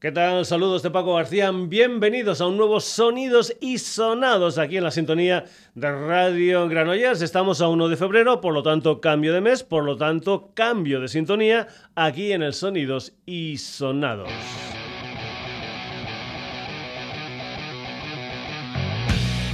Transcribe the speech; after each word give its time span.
¿Qué 0.00 0.12
tal? 0.12 0.46
Saludos 0.46 0.84
de 0.84 0.92
Paco 0.92 1.16
García. 1.16 1.50
Bienvenidos 1.50 2.40
a 2.40 2.46
un 2.46 2.56
nuevo 2.56 2.78
Sonidos 2.78 3.52
y 3.60 3.78
Sonados 3.78 4.56
aquí 4.56 4.76
en 4.76 4.84
la 4.84 4.92
sintonía 4.92 5.46
de 5.74 5.90
Radio 5.90 6.68
Granollers. 6.68 7.20
Estamos 7.20 7.60
a 7.60 7.68
1 7.68 7.88
de 7.88 7.96
febrero, 7.96 8.40
por 8.40 8.54
lo 8.54 8.62
tanto 8.62 9.00
cambio 9.00 9.32
de 9.32 9.40
mes, 9.40 9.64
por 9.64 9.82
lo 9.82 9.96
tanto 9.96 10.52
cambio 10.54 11.00
de 11.00 11.08
sintonía 11.08 11.66
aquí 11.96 12.30
en 12.30 12.44
el 12.44 12.54
Sonidos 12.54 13.12
y 13.26 13.58
Sonados. 13.58 14.30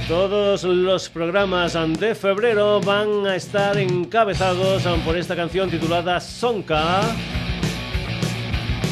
Todos 0.07 0.63
los 0.63 1.09
programas 1.09 1.75
de 1.99 2.13
febrero 2.13 2.81
van 2.81 3.25
a 3.25 3.35
estar 3.35 3.79
encabezados 3.79 4.83
por 5.03 5.17
esta 5.17 5.35
canción 5.35 5.71
titulada 5.71 6.19
Sonka 6.19 7.01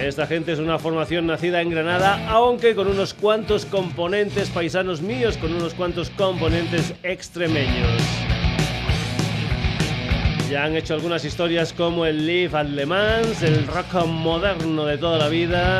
Esta 0.00 0.26
gente 0.26 0.52
es 0.52 0.60
una 0.60 0.78
formación 0.78 1.26
nacida 1.26 1.60
en 1.60 1.68
Granada, 1.70 2.28
aunque 2.28 2.74
con 2.74 2.88
unos 2.88 3.12
cuantos 3.14 3.66
componentes 3.66 4.48
paisanos 4.50 5.02
míos, 5.02 5.36
con 5.36 5.52
unos 5.52 5.74
cuantos 5.74 6.10
componentes 6.10 6.94
extremeños. 7.02 8.19
Ya 10.50 10.64
han 10.64 10.74
hecho 10.74 10.94
algunas 10.94 11.24
historias 11.24 11.72
como 11.72 12.04
el 12.04 12.26
Live 12.26 12.58
at 12.58 12.66
Le 12.66 12.84
Mans, 12.84 13.40
el 13.44 13.68
rock 13.68 14.04
moderno 14.04 14.84
de 14.84 14.98
toda 14.98 15.16
la 15.16 15.28
vida 15.28 15.78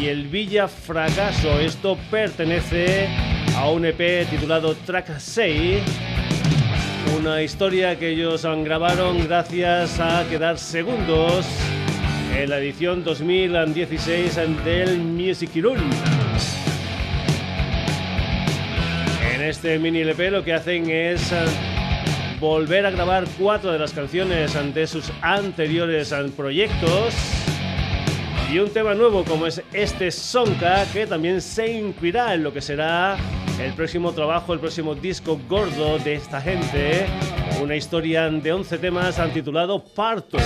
y 0.00 0.06
el 0.06 0.28
Villa 0.28 0.68
Fracaso. 0.68 1.58
Esto 1.58 1.98
pertenece 2.08 3.08
a 3.56 3.68
un 3.70 3.84
EP 3.84 4.24
titulado 4.30 4.76
Track 4.86 5.18
6. 5.18 5.82
Una 7.18 7.42
historia 7.42 7.98
que 7.98 8.10
ellos 8.10 8.44
han 8.44 8.62
grabaron 8.62 9.26
gracias 9.26 9.98
a 9.98 10.24
quedar 10.30 10.58
segundos 10.58 11.44
en 12.36 12.50
la 12.50 12.58
edición 12.58 13.02
2016 13.02 14.36
del 14.64 14.98
Music 15.00 15.50
Room. 15.56 15.78
En 19.34 19.42
este 19.42 19.76
mini 19.80 20.02
LP 20.02 20.30
lo 20.30 20.44
que 20.44 20.54
hacen 20.54 20.88
es 20.88 21.32
volver 22.40 22.86
a 22.86 22.90
grabar 22.90 23.24
cuatro 23.38 23.72
de 23.72 23.78
las 23.78 23.92
canciones 23.92 24.54
ante 24.56 24.86
sus 24.86 25.10
anteriores 25.22 26.14
proyectos. 26.36 27.14
Y 28.52 28.58
un 28.58 28.70
tema 28.70 28.94
nuevo 28.94 29.24
como 29.24 29.46
es 29.46 29.62
este 29.72 30.10
Sonka, 30.10 30.84
que 30.92 31.06
también 31.06 31.40
se 31.40 31.70
incluirá 31.70 32.34
en 32.34 32.42
lo 32.42 32.52
que 32.52 32.60
será 32.60 33.16
el 33.60 33.72
próximo 33.74 34.12
trabajo, 34.12 34.54
el 34.54 34.60
próximo 34.60 34.94
disco 34.94 35.38
gordo 35.48 35.98
de 35.98 36.14
esta 36.14 36.40
gente. 36.40 37.06
Una 37.60 37.76
historia 37.76 38.30
de 38.30 38.52
11 38.52 38.78
temas 38.78 39.18
titulado 39.32 39.84
Parto. 39.84 40.38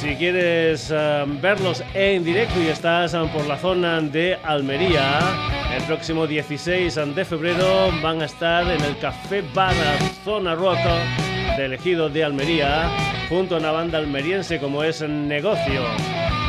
Si 0.00 0.16
quieres 0.16 0.90
eh, 0.90 1.24
verlos 1.42 1.84
en 1.92 2.24
directo 2.24 2.58
y 2.58 2.68
estás 2.68 3.12
eh, 3.12 3.18
por 3.34 3.46
la 3.46 3.58
zona 3.58 4.00
de 4.00 4.34
Almería, 4.42 5.18
el 5.76 5.82
próximo 5.82 6.26
16 6.26 7.14
de 7.14 7.24
febrero 7.26 7.90
van 8.02 8.22
a 8.22 8.24
estar 8.24 8.62
en 8.62 8.80
el 8.82 8.96
Café 8.98 9.44
Bar 9.52 9.74
Zona 10.24 10.54
Roca 10.54 10.96
de 11.54 11.66
Elegido 11.66 12.08
de 12.08 12.24
Almería, 12.24 12.88
junto 13.28 13.56
a 13.56 13.58
una 13.58 13.72
banda 13.72 13.98
almeriense 13.98 14.58
como 14.58 14.82
es 14.82 15.02
Negocio. 15.02 15.82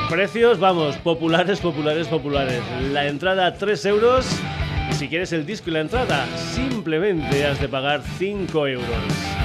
Precios, 0.10 0.58
vamos, 0.58 0.96
populares, 0.96 1.60
populares, 1.60 2.08
populares. 2.08 2.62
La 2.94 3.06
entrada 3.08 3.54
3 3.54 3.86
euros 3.88 4.28
y 4.90 4.94
si 4.94 5.10
quieres 5.10 5.34
el 5.34 5.46
disco 5.46 5.70
y 5.70 5.74
la 5.74 5.82
entrada, 5.82 6.26
simplemente 6.54 7.46
has 7.46 7.60
de 7.60 7.68
pagar 7.68 8.02
5 8.18 8.68
euros. 8.68 9.41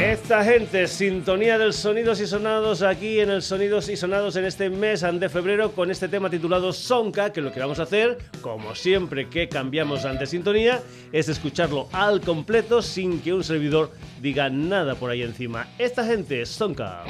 Esta 0.00 0.42
gente, 0.42 0.88
sintonía 0.88 1.56
del 1.56 1.72
Sonidos 1.72 2.20
y 2.20 2.26
Sonados 2.26 2.82
aquí 2.82 3.20
en 3.20 3.30
el 3.30 3.42
Sonidos 3.42 3.88
y 3.88 3.96
Sonados 3.96 4.34
en 4.34 4.44
este 4.44 4.68
mes 4.68 5.02
de 5.02 5.28
febrero 5.28 5.70
con 5.70 5.88
este 5.88 6.08
tema 6.08 6.28
titulado 6.28 6.72
Sonka, 6.72 7.32
que 7.32 7.40
lo 7.40 7.52
que 7.52 7.60
vamos 7.60 7.78
a 7.78 7.84
hacer, 7.84 8.18
como 8.40 8.74
siempre 8.74 9.28
que 9.28 9.48
cambiamos 9.48 10.04
ante 10.04 10.26
sintonía, 10.26 10.82
es 11.12 11.28
escucharlo 11.28 11.88
al 11.92 12.20
completo 12.20 12.82
sin 12.82 13.20
que 13.20 13.32
un 13.32 13.44
servidor 13.44 13.92
diga 14.20 14.50
nada 14.50 14.96
por 14.96 15.10
ahí 15.10 15.22
encima. 15.22 15.68
Esta 15.78 16.04
gente, 16.04 16.44
Sonka. 16.44 17.04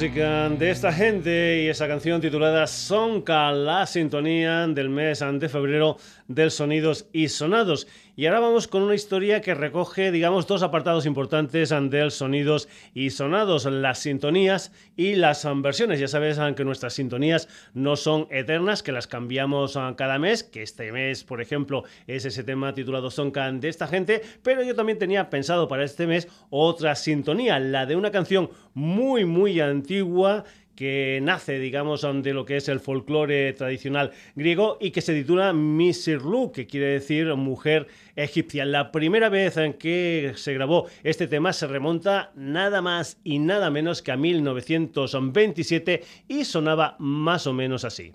De 0.00 0.70
esta 0.70 0.94
gente 0.94 1.62
y 1.62 1.68
esa 1.68 1.86
canción 1.86 2.22
titulada 2.22 2.66
Sonka, 2.66 3.52
la 3.52 3.84
sintonía 3.84 4.66
del 4.66 4.88
mes 4.88 5.22
de 5.34 5.46
febrero 5.46 5.98
del 6.26 6.50
Sonidos 6.50 7.04
y 7.12 7.28
Sonados. 7.28 7.86
Y 8.20 8.26
ahora 8.26 8.40
vamos 8.40 8.68
con 8.68 8.82
una 8.82 8.94
historia 8.94 9.40
que 9.40 9.54
recoge, 9.54 10.12
digamos, 10.12 10.46
dos 10.46 10.62
apartados 10.62 11.06
importantes 11.06 11.70
del 11.70 12.10
Sonidos 12.10 12.68
y 12.92 13.08
Sonados, 13.08 13.64
las 13.64 14.00
sintonías 14.00 14.72
y 14.94 15.14
las 15.14 15.48
versiones. 15.62 15.98
Ya 15.98 16.06
sabes 16.06 16.38
que 16.54 16.66
nuestras 16.66 16.92
sintonías 16.92 17.48
no 17.72 17.96
son 17.96 18.26
eternas, 18.30 18.82
que 18.82 18.92
las 18.92 19.06
cambiamos 19.06 19.78
cada 19.96 20.18
mes, 20.18 20.44
que 20.44 20.62
este 20.62 20.92
mes, 20.92 21.24
por 21.24 21.40
ejemplo, 21.40 21.84
es 22.06 22.26
ese 22.26 22.44
tema 22.44 22.74
titulado 22.74 23.10
Sonka 23.10 23.50
de 23.52 23.70
esta 23.70 23.86
gente, 23.86 24.20
pero 24.42 24.62
yo 24.62 24.74
también 24.74 24.98
tenía 24.98 25.30
pensado 25.30 25.66
para 25.66 25.84
este 25.84 26.06
mes 26.06 26.28
otra 26.50 26.96
sintonía, 26.96 27.58
la 27.58 27.86
de 27.86 27.96
una 27.96 28.10
canción 28.10 28.50
muy, 28.74 29.24
muy 29.24 29.60
antigua 29.60 30.44
que 30.80 31.20
nace, 31.20 31.58
digamos, 31.58 32.06
de 32.22 32.32
lo 32.32 32.46
que 32.46 32.56
es 32.56 32.66
el 32.70 32.80
folclore 32.80 33.52
tradicional 33.52 34.12
griego 34.34 34.78
y 34.80 34.92
que 34.92 35.02
se 35.02 35.12
titula 35.12 35.52
Misirlu, 35.52 36.52
que 36.52 36.66
quiere 36.66 36.86
decir 36.86 37.34
mujer 37.34 37.86
egipcia. 38.16 38.64
La 38.64 38.90
primera 38.90 39.28
vez 39.28 39.58
en 39.58 39.74
que 39.74 40.32
se 40.36 40.54
grabó 40.54 40.86
este 41.02 41.26
tema 41.26 41.52
se 41.52 41.66
remonta 41.66 42.32
nada 42.34 42.80
más 42.80 43.18
y 43.24 43.40
nada 43.40 43.68
menos 43.68 44.00
que 44.00 44.12
a 44.12 44.16
1927 44.16 46.02
y 46.28 46.46
sonaba 46.46 46.96
más 46.98 47.46
o 47.46 47.52
menos 47.52 47.84
así. 47.84 48.14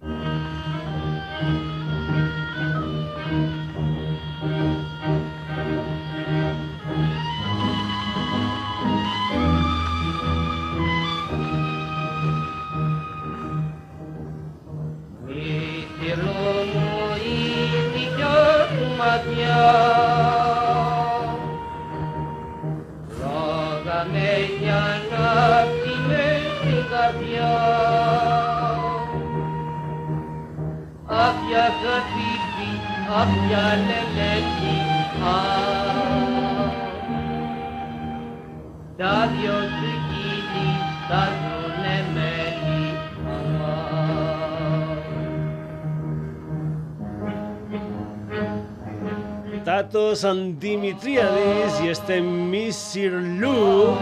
Dimitriadis 50.59 51.81
y 51.83 51.89
este 51.89 52.21
Missir 52.21 53.11
Lu 53.11 53.95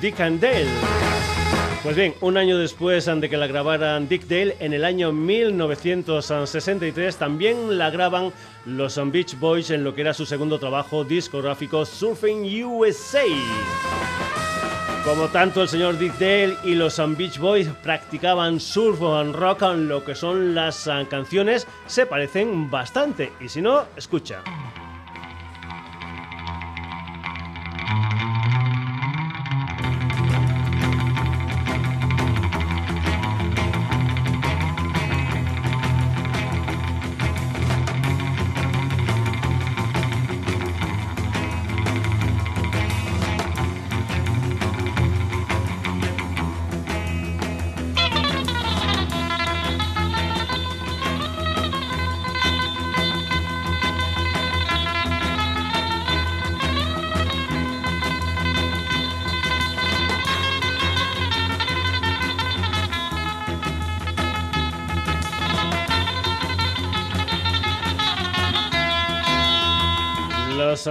Dick 0.00 0.20
and 0.20 0.40
Dale. 0.40 0.68
Pues 1.82 1.96
bien, 1.96 2.14
un 2.20 2.36
año 2.36 2.58
después 2.58 3.06
de 3.06 3.30
que 3.30 3.36
la 3.36 3.46
grabaran 3.46 4.08
Dick 4.08 4.26
Dale, 4.26 4.56
en 4.60 4.72
el 4.72 4.84
año 4.84 5.12
1963 5.12 7.16
también 7.16 7.78
la 7.78 7.90
graban 7.90 8.32
los 8.66 9.00
Beach 9.10 9.38
Boys 9.38 9.70
en 9.70 9.84
lo 9.84 9.94
que 9.94 10.02
era 10.02 10.12
su 10.12 10.26
segundo 10.26 10.58
trabajo 10.58 11.04
discográfico 11.04 11.86
Surfing 11.86 12.64
USA. 12.64 13.22
Como 15.04 15.28
tanto 15.28 15.62
el 15.62 15.68
señor 15.68 15.98
Dick 15.98 16.18
Dale 16.18 16.56
y 16.64 16.74
los 16.74 17.00
Beach 17.16 17.38
Boys 17.38 17.68
practicaban 17.82 18.60
surf 18.60 19.00
and 19.02 19.34
rock, 19.34 19.62
lo 19.76 20.04
que 20.04 20.14
son 20.14 20.54
las 20.54 20.88
canciones 21.08 21.66
se 21.86 22.06
parecen 22.06 22.70
bastante. 22.70 23.32
Y 23.40 23.48
si 23.48 23.62
no, 23.62 23.84
escucha. 23.96 24.42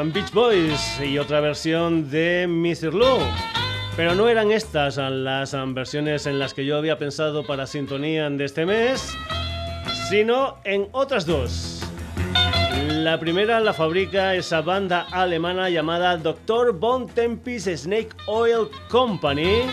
Beach 0.06 0.32
Boys 0.32 1.00
y 1.02 1.18
otra 1.18 1.40
versión 1.40 2.10
de 2.12 2.46
Mr. 2.48 2.94
Lou. 2.94 3.18
Pero 3.96 4.14
no 4.14 4.30
eran 4.30 4.52
estas 4.52 4.98
las 4.98 5.56
versiones 5.74 6.28
en 6.28 6.38
las 6.38 6.54
que 6.54 6.66
yo 6.66 6.78
había 6.78 7.00
pensado 7.00 7.46
para 7.46 7.66
sintonía 7.66 8.30
de 8.30 8.46
este 8.46 8.68
mes, 8.68 9.18
sino 10.10 10.58
en 10.66 10.88
otras 10.92 11.26
dos. 11.26 11.82
La 12.88 13.20
primera 13.20 13.60
la 13.60 13.74
fabrica 13.74 14.36
esa 14.36 14.62
banda 14.62 15.08
alemana 15.12 15.70
llamada 15.70 16.16
Dr. 16.18 16.74
Von 16.74 17.08
Tempis 17.08 17.64
Snake 17.64 18.10
Oil 18.28 18.70
Company. 18.90 19.64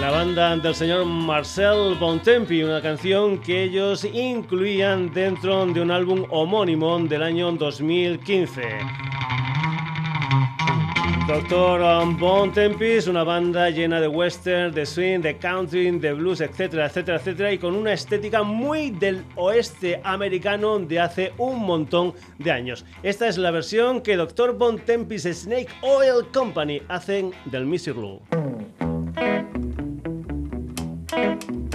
La 0.00 0.10
banda 0.12 0.56
del 0.56 0.74
señor 0.76 1.04
Marcel 1.06 1.96
Bontempi, 1.98 2.62
una 2.62 2.80
canción 2.80 3.38
que 3.38 3.64
ellos 3.64 4.04
incluían 4.04 5.12
dentro 5.12 5.66
de 5.66 5.80
un 5.80 5.90
álbum 5.90 6.24
homónimo 6.30 6.98
del 7.00 7.22
año 7.22 7.50
2015. 7.50 8.62
Doctor 11.26 12.16
Bon 12.16 12.52
Tempis, 12.52 13.08
una 13.08 13.24
banda 13.24 13.70
llena 13.70 14.00
de 14.00 14.06
western, 14.06 14.72
de 14.72 14.86
swing, 14.86 15.20
de 15.20 15.36
country, 15.36 15.90
de 15.90 16.12
blues, 16.12 16.40
etcétera, 16.40 16.86
etcétera, 16.86 17.18
etcétera, 17.18 17.52
y 17.52 17.58
con 17.58 17.74
una 17.74 17.92
estética 17.92 18.44
muy 18.44 18.92
del 18.92 19.24
oeste 19.34 20.00
americano 20.04 20.78
de 20.78 21.00
hace 21.00 21.32
un 21.38 21.58
montón 21.66 22.14
de 22.38 22.52
años. 22.52 22.86
Esta 23.02 23.26
es 23.26 23.36
la 23.36 23.50
versión 23.50 24.00
que 24.00 24.16
Doctor 24.16 24.56
Bon 24.56 24.78
Tempis 24.78 25.24
Snake 25.24 25.68
Oil 25.82 26.24
Company 26.32 26.80
hacen 26.88 27.32
del 27.46 27.66
Missy 27.66 27.90
Blue. 27.90 28.22
Bye. 31.18 31.67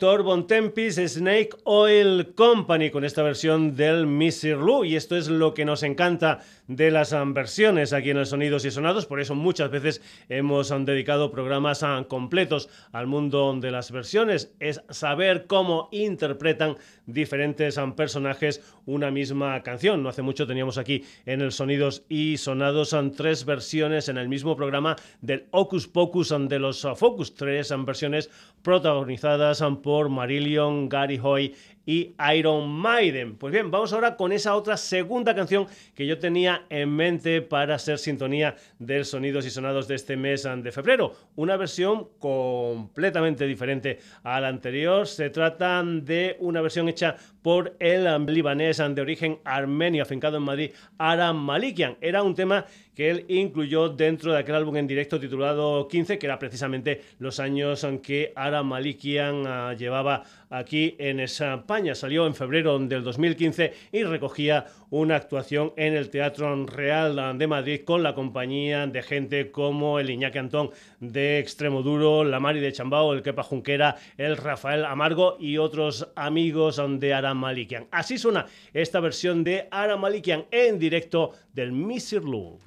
Doctor 0.00 0.22
Bontempis 0.22 0.94
Snake 0.94 1.50
Oil 1.64 2.32
Company 2.34 2.90
con 2.90 3.04
esta 3.04 3.22
versión 3.22 3.76
del 3.76 4.06
Missy 4.06 4.48
Lou 4.48 4.82
y 4.82 4.96
esto 4.96 5.14
es 5.14 5.28
lo 5.28 5.52
que 5.52 5.66
nos 5.66 5.82
encanta 5.82 6.40
de 6.68 6.90
las 6.90 7.12
um, 7.12 7.34
versiones 7.34 7.92
aquí 7.92 8.10
en 8.10 8.16
el 8.16 8.24
Sonidos 8.24 8.64
y 8.64 8.70
Sonados, 8.70 9.04
por 9.04 9.20
eso 9.20 9.34
muchas 9.34 9.70
veces 9.70 10.00
hemos 10.30 10.70
um, 10.70 10.86
dedicado 10.86 11.30
programas 11.30 11.82
um, 11.82 12.04
completos 12.04 12.70
al 12.92 13.08
mundo 13.08 13.54
de 13.60 13.70
las 13.72 13.90
versiones, 13.90 14.54
es 14.58 14.80
saber 14.88 15.46
cómo 15.46 15.88
interpretan 15.90 16.78
diferentes 17.06 17.78
personajes 17.96 18.62
una 18.86 19.10
misma 19.10 19.60
canción. 19.64 20.02
No 20.02 20.08
hace 20.08 20.22
mucho 20.22 20.46
teníamos 20.46 20.78
aquí 20.78 21.04
en 21.26 21.40
el 21.40 21.50
Sonidos 21.50 22.04
y 22.08 22.36
Sonados 22.36 22.96
tres 23.16 23.44
versiones 23.44 24.08
en 24.08 24.16
el 24.16 24.28
mismo 24.28 24.56
programa 24.56 24.94
del 25.20 25.46
Ocus 25.50 25.88
Pocus 25.88 26.32
de 26.48 26.58
los 26.60 26.84
uh, 26.84 26.94
Focus, 26.94 27.34
tres 27.34 27.74
versiones 27.84 28.30
protagonizadas 28.62 29.60
por 29.82 29.89
Marillion, 30.08 30.88
Gary 30.88 31.20
Hoy 31.22 31.54
y 31.86 32.14
Iron 32.36 32.68
Maiden. 32.70 33.36
Pues 33.36 33.52
bien, 33.52 33.70
vamos 33.70 33.92
ahora 33.92 34.16
con 34.16 34.30
esa 34.30 34.54
otra 34.54 34.76
segunda 34.76 35.34
canción 35.34 35.66
que 35.94 36.06
yo 36.06 36.18
tenía 36.18 36.64
en 36.68 36.94
mente 36.94 37.42
para 37.42 37.78
ser 37.78 37.98
sintonía 37.98 38.54
del 38.78 39.04
sonidos 39.04 39.44
y 39.46 39.50
sonados 39.50 39.88
de 39.88 39.96
este 39.96 40.16
mes 40.16 40.46
de 40.62 40.72
febrero. 40.72 41.14
Una 41.36 41.56
versión 41.56 42.08
completamente 42.18 43.46
diferente 43.46 43.98
a 44.22 44.40
la 44.40 44.48
anterior. 44.48 45.06
Se 45.06 45.30
trata 45.30 45.82
de 45.82 46.36
una 46.38 46.60
versión 46.60 46.88
hecha 46.88 47.16
por 47.42 47.76
el 47.78 48.26
libanés 48.26 48.78
de 48.78 49.00
origen 49.00 49.38
armenio 49.44 50.02
afincado 50.02 50.36
en 50.36 50.42
Madrid, 50.42 50.70
Aram 50.98 51.36
Malikian. 51.36 51.96
Era 52.00 52.22
un 52.22 52.34
tema 52.34 52.66
que 52.94 53.10
él 53.10 53.24
incluyó 53.28 53.88
dentro 53.88 54.32
de 54.32 54.38
aquel 54.38 54.56
álbum 54.56 54.76
en 54.76 54.86
directo 54.86 55.18
titulado 55.18 55.88
15, 55.88 56.18
que 56.18 56.26
era 56.26 56.38
precisamente 56.38 57.00
los 57.18 57.40
años 57.40 57.82
en 57.84 58.00
que 58.00 58.32
Aram 58.36 58.66
Malikian 58.66 59.46
ah, 59.46 59.74
llevaba 59.74 60.24
aquí 60.50 60.96
en 60.98 61.20
España. 61.20 61.94
Salió 61.94 62.26
en 62.26 62.34
febrero 62.34 62.78
del 62.78 63.02
2015 63.02 63.72
y 63.92 64.02
recogía 64.02 64.66
una 64.90 65.16
actuación 65.16 65.72
en 65.76 65.94
el 65.94 66.10
Teatro 66.10 66.66
Real 66.66 67.38
de 67.38 67.46
Madrid 67.46 67.80
con 67.84 68.02
la 68.02 68.14
compañía 68.14 68.86
de 68.86 69.02
gente 69.02 69.50
como 69.50 69.98
el 69.98 70.10
Iñaki 70.10 70.38
Antón 70.38 70.70
de 71.00 71.38
Extremoduro, 71.38 72.24
la 72.24 72.38
Mari 72.40 72.60
de 72.60 72.72
Chambao, 72.72 73.12
el 73.12 73.22
Kepa 73.22 73.42
Junquera, 73.42 73.96
el 74.16 74.36
Rafael 74.36 74.84
Amargo 74.84 75.36
y 75.40 75.58
otros 75.58 76.08
amigos 76.14 76.80
de 76.98 77.14
Aram 77.14 77.38
Malikian. 77.38 77.88
Así 77.90 78.18
suena 78.18 78.46
esta 78.72 79.00
versión 79.00 79.42
de 79.42 79.66
Aram 79.70 80.00
Malikian 80.00 80.44
en 80.50 80.78
directo 80.78 81.32
del 81.52 81.72
Misirlu. 81.72 82.58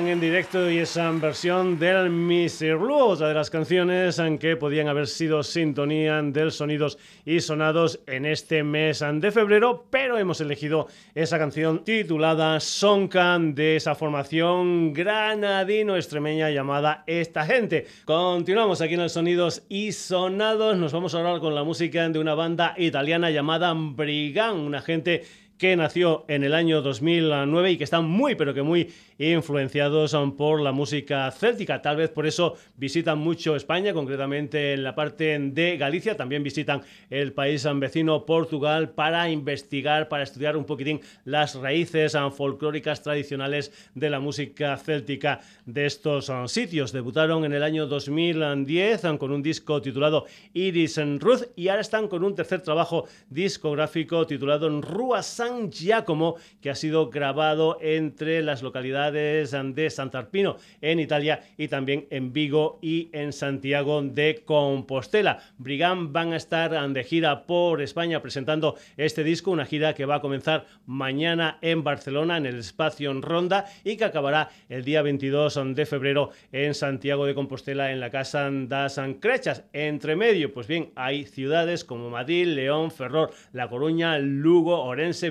En 0.00 0.18
directo 0.18 0.70
y 0.70 0.78
esa 0.78 1.10
versión 1.12 1.78
del 1.78 2.08
Mr. 2.08 2.78
Blue, 2.78 2.96
otra 2.96 3.28
de 3.28 3.34
las 3.34 3.50
canciones 3.50 4.20
que 4.40 4.56
podían 4.56 4.88
haber 4.88 5.06
sido 5.06 5.42
sintonía 5.42 6.22
del 6.22 6.52
sonidos 6.52 6.96
y 7.26 7.40
sonados 7.40 8.00
en 8.06 8.24
este 8.24 8.62
mes 8.62 9.04
de 9.12 9.30
febrero, 9.30 9.84
pero 9.90 10.16
hemos 10.16 10.40
elegido 10.40 10.88
esa 11.14 11.38
canción 11.38 11.84
titulada 11.84 12.60
Sonkan 12.60 13.54
de 13.54 13.76
esa 13.76 13.94
formación 13.94 14.94
granadino-extremeña 14.94 16.50
llamada 16.50 17.04
Esta 17.06 17.44
Gente. 17.44 17.86
Continuamos 18.06 18.80
aquí 18.80 18.94
en 18.94 19.00
el 19.02 19.10
Sonidos 19.10 19.64
y 19.68 19.92
Sonados, 19.92 20.78
nos 20.78 20.92
vamos 20.92 21.14
a 21.14 21.18
hablar 21.18 21.40
con 21.40 21.54
la 21.54 21.62
música 21.62 22.08
de 22.08 22.18
una 22.18 22.34
banda 22.34 22.74
italiana 22.78 23.30
llamada 23.30 23.74
Brigand, 23.76 24.66
una 24.66 24.80
gente 24.80 25.24
que 25.60 25.76
nació 25.76 26.24
en 26.26 26.42
el 26.42 26.54
año 26.54 26.80
2009 26.80 27.72
y 27.72 27.76
que 27.76 27.84
están 27.84 28.06
muy, 28.06 28.34
pero 28.34 28.54
que 28.54 28.62
muy 28.62 28.90
influenciados 29.18 30.14
um, 30.14 30.34
por 30.34 30.62
la 30.62 30.72
música 30.72 31.30
céltica. 31.32 31.82
Tal 31.82 31.98
vez 31.98 32.08
por 32.08 32.26
eso 32.26 32.56
visitan 32.78 33.18
mucho 33.18 33.54
España, 33.54 33.92
concretamente 33.92 34.72
en 34.72 34.82
la 34.82 34.94
parte 34.94 35.38
de 35.38 35.76
Galicia. 35.76 36.16
También 36.16 36.42
visitan 36.42 36.80
el 37.10 37.34
país 37.34 37.66
um, 37.66 37.78
vecino 37.78 38.24
Portugal 38.24 38.88
para 38.88 39.28
investigar, 39.28 40.08
para 40.08 40.22
estudiar 40.22 40.56
un 40.56 40.64
poquitín 40.64 41.02
las 41.26 41.54
raíces 41.56 42.14
um, 42.14 42.32
folclóricas 42.32 43.02
tradicionales 43.02 43.90
de 43.94 44.08
la 44.08 44.18
música 44.18 44.78
céltica 44.78 45.40
de 45.66 45.84
estos 45.84 46.32
sitios. 46.46 46.90
Debutaron 46.90 47.44
en 47.44 47.52
el 47.52 47.62
año 47.62 47.86
2010 47.86 49.02
con 49.18 49.30
un 49.30 49.42
disco 49.42 49.82
titulado 49.82 50.24
Iris 50.54 50.96
en 50.96 51.20
Ruth 51.20 51.42
y 51.54 51.68
ahora 51.68 51.82
están 51.82 52.08
con 52.08 52.24
un 52.24 52.34
tercer 52.34 52.62
trabajo 52.62 53.04
discográfico 53.28 54.26
titulado 54.26 54.70
Rua 54.80 55.22
San 55.22 55.49
Giacomo 55.70 56.36
que 56.60 56.70
ha 56.70 56.74
sido 56.74 57.10
grabado 57.10 57.78
entre 57.80 58.42
las 58.42 58.62
localidades 58.62 59.50
de 59.50 59.90
Santarpino 59.90 60.56
en 60.80 61.00
Italia 61.00 61.40
y 61.56 61.68
también 61.68 62.06
en 62.10 62.32
Vigo 62.32 62.78
y 62.82 63.10
en 63.12 63.32
Santiago 63.32 64.02
de 64.02 64.42
Compostela. 64.44 65.40
Brigand 65.58 66.12
van 66.12 66.32
a 66.32 66.36
estar 66.36 66.70
de 66.70 67.04
gira 67.04 67.46
por 67.46 67.82
España 67.82 68.22
presentando 68.22 68.76
este 68.96 69.24
disco, 69.24 69.50
una 69.50 69.66
gira 69.66 69.94
que 69.94 70.06
va 70.06 70.16
a 70.16 70.20
comenzar 70.20 70.66
mañana 70.86 71.58
en 71.62 71.84
Barcelona 71.84 72.36
en 72.36 72.46
el 72.46 72.58
espacio 72.58 73.10
en 73.10 73.22
Ronda 73.22 73.66
y 73.84 73.96
que 73.96 74.04
acabará 74.04 74.50
el 74.68 74.84
día 74.84 75.02
22 75.02 75.74
de 75.74 75.86
febrero 75.86 76.30
en 76.52 76.74
Santiago 76.74 77.26
de 77.26 77.34
Compostela 77.34 77.92
en 77.92 78.00
la 78.00 78.10
Casa 78.10 78.50
das 78.50 79.00
Crechas. 79.20 79.64
Entre 79.72 80.16
medio, 80.16 80.52
pues 80.52 80.66
bien, 80.66 80.92
hay 80.94 81.24
ciudades 81.24 81.84
como 81.84 82.10
Madrid, 82.10 82.46
León, 82.46 82.90
Ferrol, 82.90 83.30
La 83.52 83.68
Coruña, 83.68 84.18
Lugo, 84.18 84.82
Orense, 84.82 85.30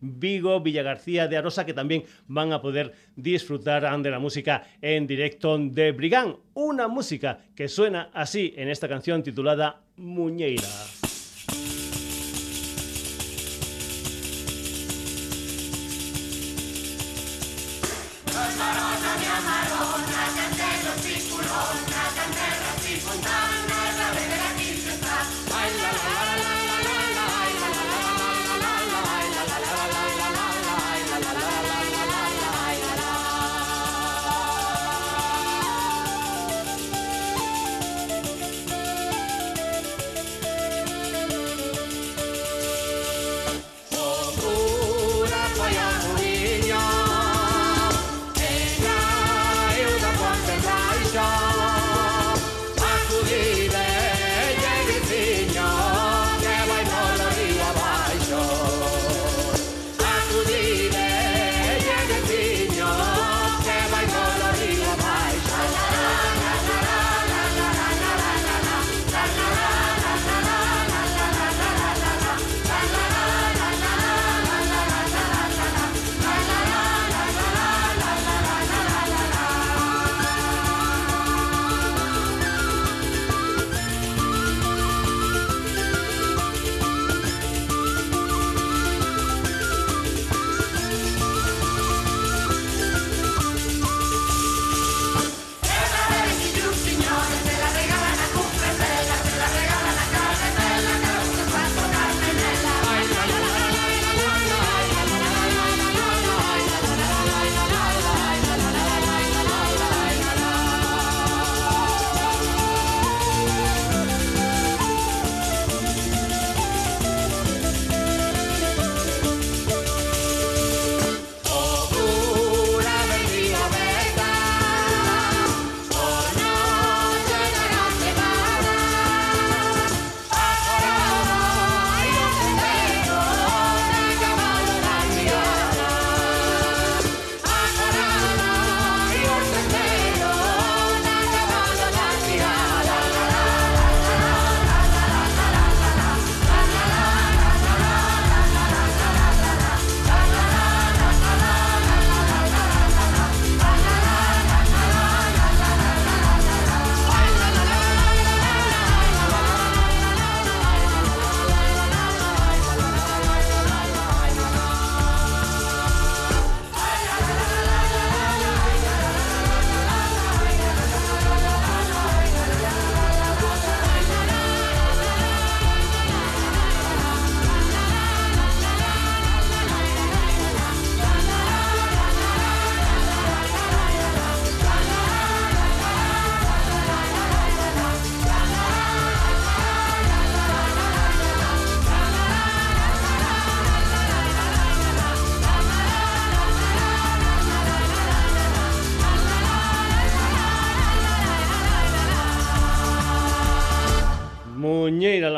Vigo, 0.00 0.60
Villagarcía 0.60 1.28
de 1.28 1.36
Arosa 1.36 1.66
que 1.66 1.74
también 1.74 2.04
van 2.26 2.52
a 2.52 2.60
poder 2.60 2.92
disfrutar 3.14 3.84
de 4.02 4.10
la 4.10 4.18
música 4.18 4.64
en 4.80 5.06
directo 5.06 5.58
de 5.58 5.92
Brigand. 5.92 6.36
Una 6.54 6.88
música 6.88 7.38
que 7.54 7.68
suena 7.68 8.10
así 8.12 8.54
en 8.56 8.68
esta 8.68 8.88
canción 8.88 9.22
titulada 9.22 9.80
Muñeira. 9.96 10.68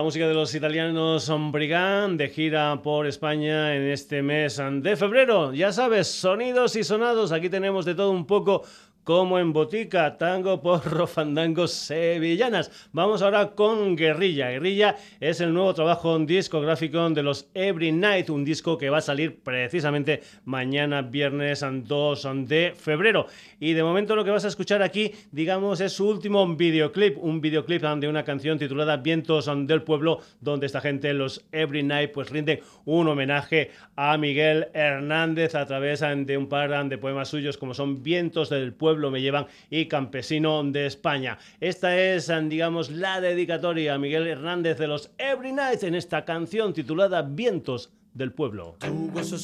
Música 0.02 0.28
de 0.28 0.34
los 0.34 0.54
italianos 0.54 1.32
Brigand 1.50 2.18
de 2.18 2.28
gira 2.28 2.80
por 2.82 3.06
España 3.06 3.74
en 3.74 3.82
este 3.88 4.22
mes 4.22 4.60
de 4.70 4.96
febrero. 4.96 5.52
Ya 5.52 5.72
sabes, 5.72 6.06
sonidos 6.08 6.76
y 6.76 6.84
sonados, 6.84 7.32
aquí 7.32 7.48
tenemos 7.48 7.84
de 7.84 7.94
todo 7.94 8.10
un 8.10 8.26
poco 8.26 8.62
como 9.08 9.38
en 9.38 9.54
Botica, 9.54 10.18
tango, 10.18 10.60
porro, 10.60 11.06
fandangos 11.06 11.72
sevillanas. 11.72 12.90
Vamos 12.92 13.22
ahora 13.22 13.52
con 13.52 13.96
Guerrilla. 13.96 14.50
Guerrilla 14.50 14.96
es 15.18 15.40
el 15.40 15.54
nuevo 15.54 15.72
trabajo 15.72 16.18
discográfico 16.18 17.08
de 17.08 17.22
los 17.22 17.48
Every 17.54 17.90
Night, 17.90 18.28
un 18.28 18.44
disco 18.44 18.76
que 18.76 18.90
va 18.90 18.98
a 18.98 19.00
salir 19.00 19.42
precisamente 19.42 20.20
mañana, 20.44 21.00
viernes 21.00 21.64
2 21.64 22.28
de 22.44 22.74
febrero. 22.76 23.24
Y 23.58 23.72
de 23.72 23.82
momento 23.82 24.14
lo 24.14 24.24
que 24.24 24.30
vas 24.30 24.44
a 24.44 24.48
escuchar 24.48 24.82
aquí, 24.82 25.12
digamos, 25.32 25.80
es 25.80 25.94
su 25.94 26.06
último 26.06 26.46
videoclip, 26.46 27.16
un 27.16 27.40
videoclip 27.40 27.80
de 27.80 28.08
una 28.08 28.24
canción 28.24 28.58
titulada 28.58 28.98
Vientos 28.98 29.50
del 29.66 29.84
Pueblo, 29.84 30.20
donde 30.42 30.66
esta 30.66 30.82
gente, 30.82 31.14
los 31.14 31.46
Every 31.50 31.82
Night, 31.82 32.12
pues 32.12 32.28
rinden 32.28 32.60
un 32.84 33.08
homenaje 33.08 33.70
a 33.96 34.18
Miguel 34.18 34.68
Hernández 34.74 35.54
a 35.54 35.64
través 35.64 36.00
de 36.00 36.36
un 36.36 36.46
par 36.50 36.68
de 36.90 36.98
poemas 36.98 37.28
suyos 37.28 37.56
como 37.56 37.72
son 37.72 38.02
Vientos 38.02 38.50
del 38.50 38.74
Pueblo 38.74 38.97
me 39.10 39.22
llevan 39.22 39.46
y 39.70 39.86
Campesino 39.86 40.62
de 40.64 40.86
España. 40.86 41.38
Esta 41.60 41.96
es, 41.96 42.30
digamos, 42.48 42.90
la 42.90 43.20
dedicatoria 43.20 43.94
a 43.94 43.98
Miguel 43.98 44.26
Hernández 44.26 44.78
de 44.78 44.88
los 44.88 45.12
Every 45.18 45.52
Night 45.52 45.84
en 45.84 45.94
esta 45.94 46.24
canción 46.24 46.72
titulada 46.72 47.22
Vientos 47.22 47.92
del 48.12 48.32
pueblo. 48.32 48.76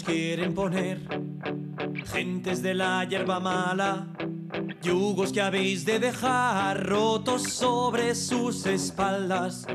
Quieren 0.04 0.54
poner 0.54 0.98
gentes 2.06 2.62
de 2.62 2.74
la 2.74 3.04
hierba 3.04 3.40
mala, 3.40 4.08
yugos 4.82 5.32
que 5.32 5.40
habéis 5.40 5.84
de 5.84 5.98
dejar 5.98 6.86
rotos 6.86 7.42
sobre 7.44 8.14
sus 8.14 8.66
espaldas. 8.66 9.66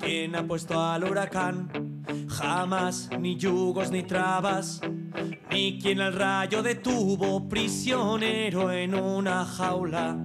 ¿Quién 0.00 0.36
ha 0.36 0.46
puesto 0.46 0.80
al 0.80 1.04
huracán? 1.04 2.02
Jamás 2.28 3.08
ni 3.18 3.36
yugos 3.36 3.90
ni 3.90 4.02
trabas, 4.02 4.80
ni 5.50 5.78
quien 5.78 6.00
al 6.00 6.12
rayo 6.14 6.62
detuvo 6.62 7.48
prisionero 7.48 8.72
en 8.72 8.94
una 8.94 9.44
jaula. 9.44 10.16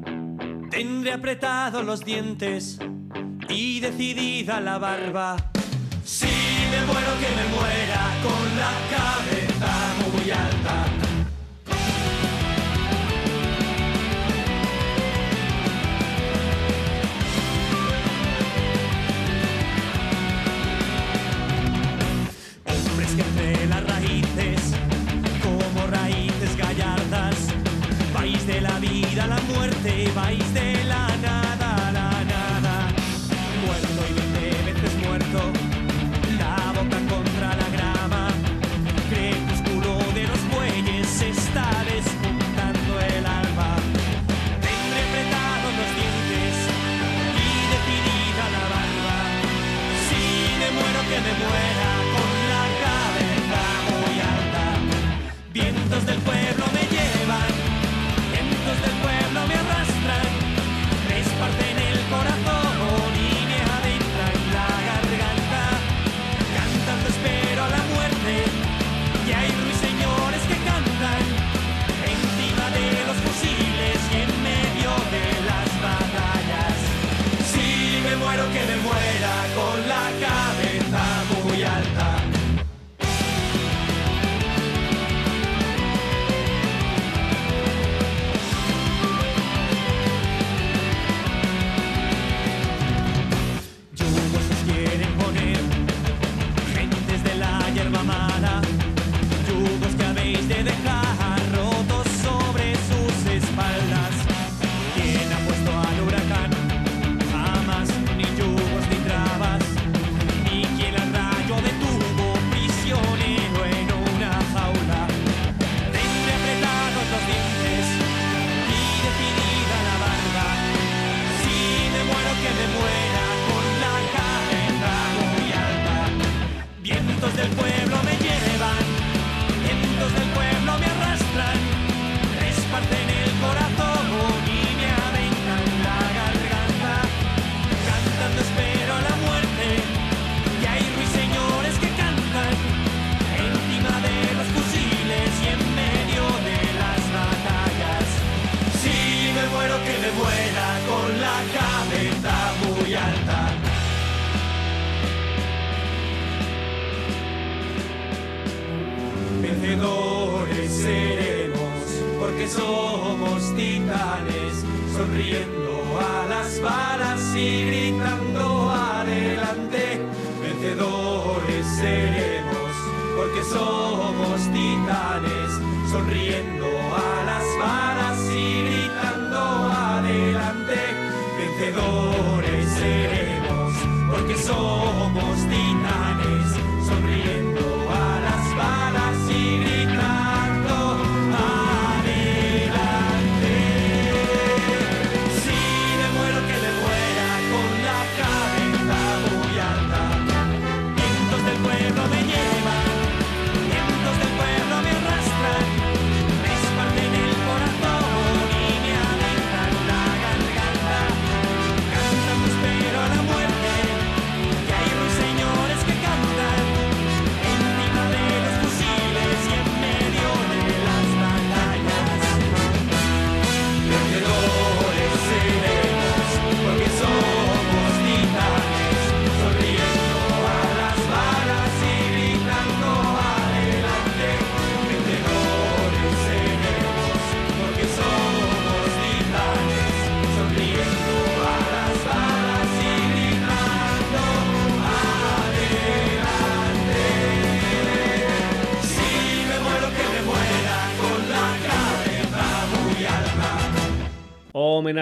Tendré 0.69 1.13
apretados 1.13 1.86
los 1.86 2.03
dientes 2.03 2.79
y 3.49 3.79
decidida 3.79 4.60
la 4.60 4.77
barba. 4.77 5.36
Si 6.03 6.25
me 6.25 6.86
muero 6.86 7.12
que 7.19 7.29
me 7.36 7.55
muera 7.55 8.03
con 8.23 8.58
la 8.58 8.73
cabeza 8.89 10.12
muy 10.12 10.31
alta. 10.31 11.04
Muerte, 30.15 30.44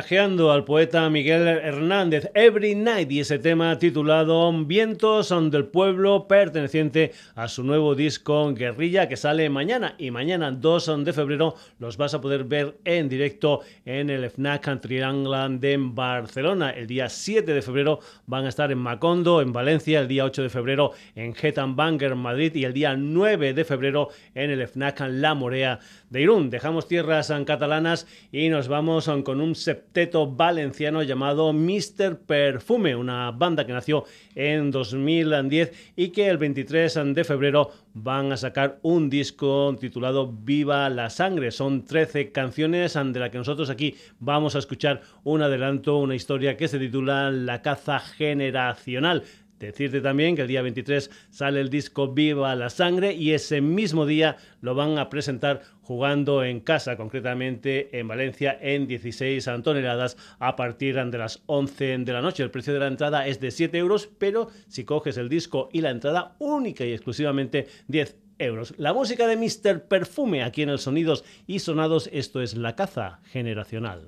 homenajeando 0.03 0.51
al 0.51 0.65
poeta 0.65 1.09
Miguel 1.09 1.47
Hernández. 1.47 2.29
Every 2.33 2.75
Night 2.75 3.09
y 3.09 3.21
ese 3.21 3.39
tema 3.39 3.79
titulado 3.79 4.51
Vientos 4.65 5.33
del 5.49 5.65
Pueblo 5.65 6.27
perteneciente 6.27 7.13
a 7.35 7.47
su 7.47 7.63
nuevo 7.63 7.95
disco 7.95 8.53
Guerrilla 8.53 9.07
que 9.07 9.15
sale 9.15 9.49
mañana. 9.49 9.95
Y 9.97 10.11
mañana 10.11 10.51
2 10.51 11.05
de 11.05 11.13
febrero 11.13 11.55
los 11.79 11.95
vas 11.95 12.13
a 12.13 12.19
poder 12.19 12.43
ver 12.43 12.75
en 12.83 13.07
directo 13.07 13.61
en 13.85 14.09
el 14.09 14.29
FNAC 14.29 14.81
Triangland 14.81 15.61
de 15.61 15.77
Barcelona. 15.79 16.71
El 16.71 16.87
día 16.87 17.07
7 17.07 17.53
de 17.53 17.61
febrero 17.61 17.99
van 18.25 18.45
a 18.45 18.49
estar 18.49 18.73
en 18.73 18.79
Macondo, 18.79 19.41
en 19.41 19.53
Valencia, 19.53 20.01
el 20.01 20.09
día 20.09 20.25
8 20.25 20.43
de 20.43 20.49
febrero 20.49 20.91
en 21.15 21.33
Banger, 21.77 22.15
Madrid. 22.15 22.53
Y 22.55 22.65
el 22.65 22.73
día 22.73 22.97
9 22.97 23.53
de 23.53 23.63
febrero 23.63 24.09
en 24.35 24.51
el 24.51 24.67
FNAC 24.67 24.99
La 25.07 25.33
Morea 25.33 25.79
de 26.13 26.21
Irún. 26.21 26.51
Dejamos 26.51 26.87
tierras 26.87 27.33
catalanas 27.43 28.05
y 28.31 28.47
nos 28.49 28.67
vamos 28.67 29.09
con 29.25 29.41
un 29.41 29.55
septeto 29.55 30.27
valenciano 30.31 31.01
llamado 31.01 31.51
Mr. 31.53 32.19
Perfume, 32.19 32.95
una 32.95 33.31
banda 33.31 33.65
que 33.65 33.73
nació 33.73 34.05
en 34.35 34.69
2010 34.69 35.93
y 35.95 36.09
que 36.09 36.29
el 36.29 36.37
23 36.37 36.99
de 37.15 37.23
febrero 37.23 37.71
van 37.95 38.31
a 38.31 38.37
sacar 38.37 38.77
un 38.83 39.09
disco 39.09 39.75
titulado 39.79 40.31
Viva 40.31 40.87
la 40.89 41.09
Sangre. 41.09 41.49
Son 41.49 41.83
13 41.83 42.31
canciones 42.31 42.93
de 42.93 43.19
las 43.19 43.31
que 43.31 43.39
nosotros 43.39 43.71
aquí 43.71 43.95
vamos 44.19 44.55
a 44.55 44.59
escuchar 44.59 45.01
un 45.23 45.41
adelanto, 45.41 45.97
una 45.97 46.13
historia 46.13 46.57
que 46.57 46.67
se 46.67 46.77
titula 46.77 47.31
La 47.31 47.63
caza 47.63 47.97
generacional. 47.99 49.23
Decirte 49.59 50.01
también 50.01 50.35
que 50.35 50.41
el 50.41 50.47
día 50.47 50.61
23 50.61 51.09
sale 51.29 51.61
el 51.61 51.69
disco 51.69 52.13
Viva 52.13 52.55
la 52.55 52.69
Sangre 52.69 53.13
y 53.13 53.31
ese 53.31 53.61
mismo 53.61 54.05
día 54.05 54.37
lo 54.61 54.75
van 54.75 54.97
a 54.97 55.09
presentar 55.09 55.61
jugando 55.81 56.43
en 56.43 56.59
casa, 56.59 56.97
concretamente 56.97 57.97
en 57.97 58.07
Valencia, 58.07 58.57
en 58.59 58.87
16 58.87 59.49
toneladas 59.63 60.17
a 60.39 60.55
partir 60.55 60.95
de 60.95 61.17
las 61.17 61.43
11 61.45 61.99
de 61.99 62.13
la 62.13 62.21
noche. 62.21 62.43
El 62.43 62.51
precio 62.51 62.73
de 62.73 62.79
la 62.79 62.87
entrada 62.87 63.27
es 63.27 63.39
de 63.39 63.51
7 63.51 63.77
euros, 63.77 64.09
pero 64.17 64.49
si 64.67 64.85
coges 64.85 65.17
el 65.17 65.29
disco 65.29 65.69
y 65.71 65.81
la 65.81 65.91
entrada 65.91 66.35
única 66.39 66.85
y 66.85 66.93
exclusivamente 66.93 67.67
10 67.87 68.17
euros. 68.39 68.73
La 68.77 68.93
música 68.93 69.27
de 69.27 69.37
Mr. 69.37 69.83
Perfume 69.87 70.43
aquí 70.43 70.63
en 70.63 70.69
el 70.69 70.79
Sonidos 70.79 71.23
y 71.47 71.59
Sonados, 71.59 72.09
esto 72.11 72.41
es 72.41 72.55
La 72.55 72.75
Caza 72.75 73.19
Generacional. 73.25 74.07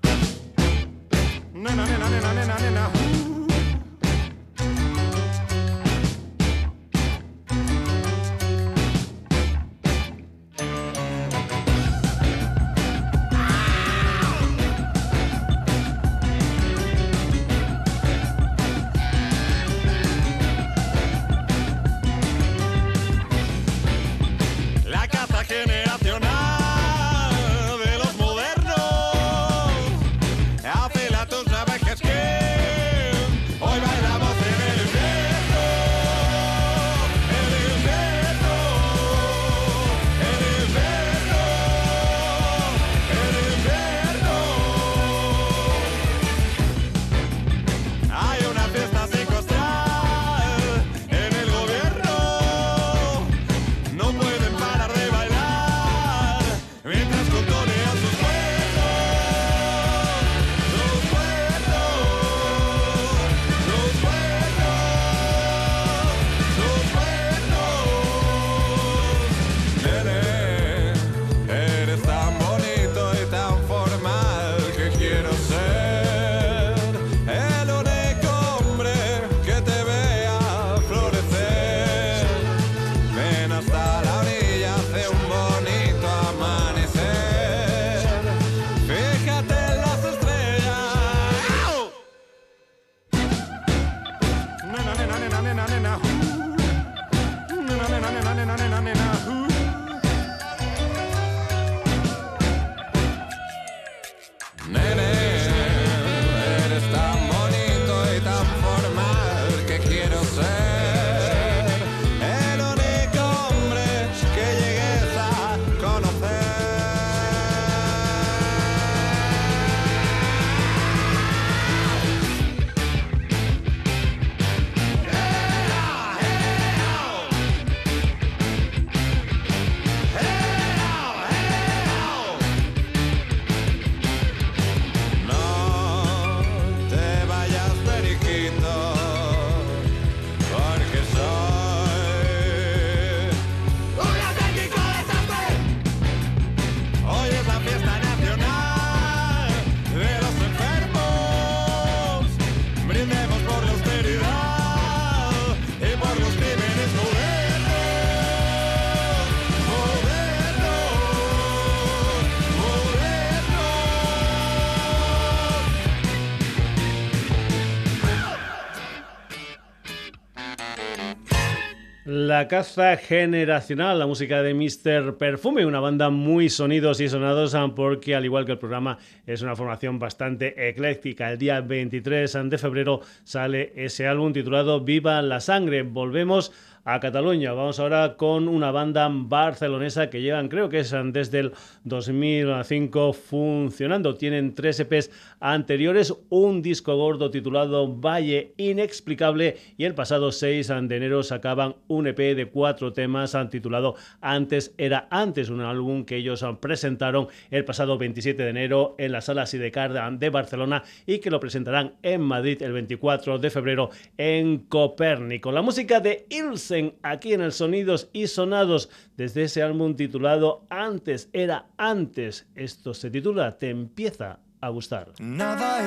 La 172.35 172.49
caza 172.49 172.97
generacional, 172.97 173.97
la 173.97 174.07
música 174.07 174.43
de 174.43 174.53
Mr. 174.53 175.17
Perfume, 175.17 175.65
una 175.65 175.79
banda 175.79 176.09
muy 176.09 176.49
sonidos 176.49 176.99
y 176.99 177.07
sonados 177.07 177.55
porque 177.77 178.13
al 178.13 178.25
igual 178.25 178.45
que 178.45 178.51
el 178.51 178.57
programa 178.57 178.97
es 179.25 179.41
una 179.41 179.55
formación 179.55 179.99
bastante 179.99 180.67
ecléctica. 180.67 181.31
El 181.31 181.37
día 181.37 181.61
23 181.61 182.37
de 182.49 182.57
febrero 182.57 182.99
sale 183.23 183.71
ese 183.77 184.05
álbum 184.05 184.33
titulado 184.33 184.81
Viva 184.81 185.21
la 185.21 185.39
Sangre. 185.39 185.83
Volvemos 185.83 186.51
a 186.51 186.74
Cataluña. 186.85 187.51
Vamos 187.53 187.79
ahora 187.79 188.15
con 188.15 188.47
una 188.47 188.69
banda 188.69 189.09
barcelonesa 189.11 190.11
que 190.11 190.21
llevan, 190.21 190.49
creo 190.49 190.69
que 190.69 190.81
es 190.81 190.93
desde 191.07 191.39
el 191.39 191.51
2005 191.83 193.11
funcionando. 193.13 194.13
Tienen 194.13 194.53
tres 194.53 194.79
EPs 194.79 195.09
anteriores, 195.39 196.13
un 196.29 196.61
disco 196.61 196.95
gordo 196.95 197.31
titulado 197.31 197.91
Valle 197.91 198.53
Inexplicable 198.57 199.57
y 199.77 199.85
el 199.85 199.95
pasado 199.95 200.31
6 200.31 200.67
de 200.83 200.95
enero 200.95 201.23
sacaban 201.23 201.75
un 201.87 202.05
EP 202.05 202.17
de 202.17 202.49
cuatro 202.51 202.93
temas 202.93 203.35
titulado 203.49 203.95
Antes 204.21 204.75
era 204.77 205.07
antes, 205.09 205.49
un 205.49 205.61
álbum 205.61 206.05
que 206.05 206.17
ellos 206.17 206.45
presentaron 206.61 207.27
el 207.49 207.65
pasado 207.65 207.97
27 207.97 208.43
de 208.43 208.49
enero 208.49 208.93
en 208.99 209.11
la 209.11 209.21
sala 209.21 209.47
Sidecar 209.47 210.19
de 210.19 210.29
Barcelona 210.29 210.83
y 211.07 211.17
que 211.17 211.31
lo 211.31 211.39
presentarán 211.39 211.95
en 212.03 212.21
Madrid 212.21 212.61
el 212.61 212.73
24 212.73 213.39
de 213.39 213.49
febrero 213.49 213.89
en 214.19 214.59
Copérnico. 214.59 215.51
La 215.51 215.63
música 215.63 215.99
de 215.99 216.27
Ilse 216.29 216.74
aquí 217.03 217.33
en 217.33 217.41
el 217.41 217.51
Sonidos 217.51 218.09
y 218.13 218.27
Sonados 218.27 218.89
desde 219.17 219.43
ese 219.43 219.61
álbum 219.61 219.95
titulado 219.95 220.65
Antes 220.69 221.29
era 221.33 221.67
antes. 221.77 222.47
Esto 222.55 222.93
se 222.93 223.09
titula 223.09 223.57
Te 223.57 223.69
empieza 223.69 224.39
a 224.61 224.69
gustar. 224.69 225.13
Nada 225.19 225.79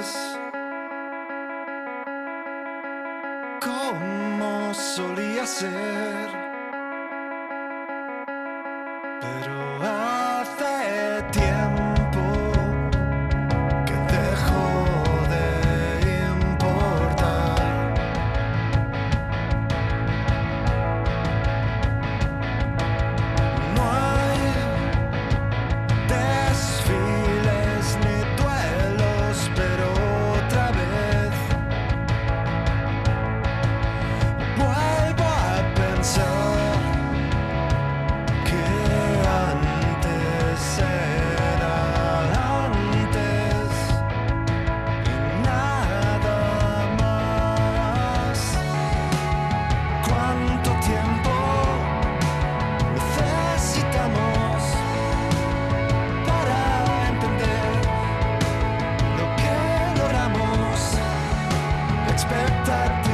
es 0.00 0.38
como 3.60 4.72
solía 4.74 5.46
ser. 5.46 6.33
expected 62.14 63.13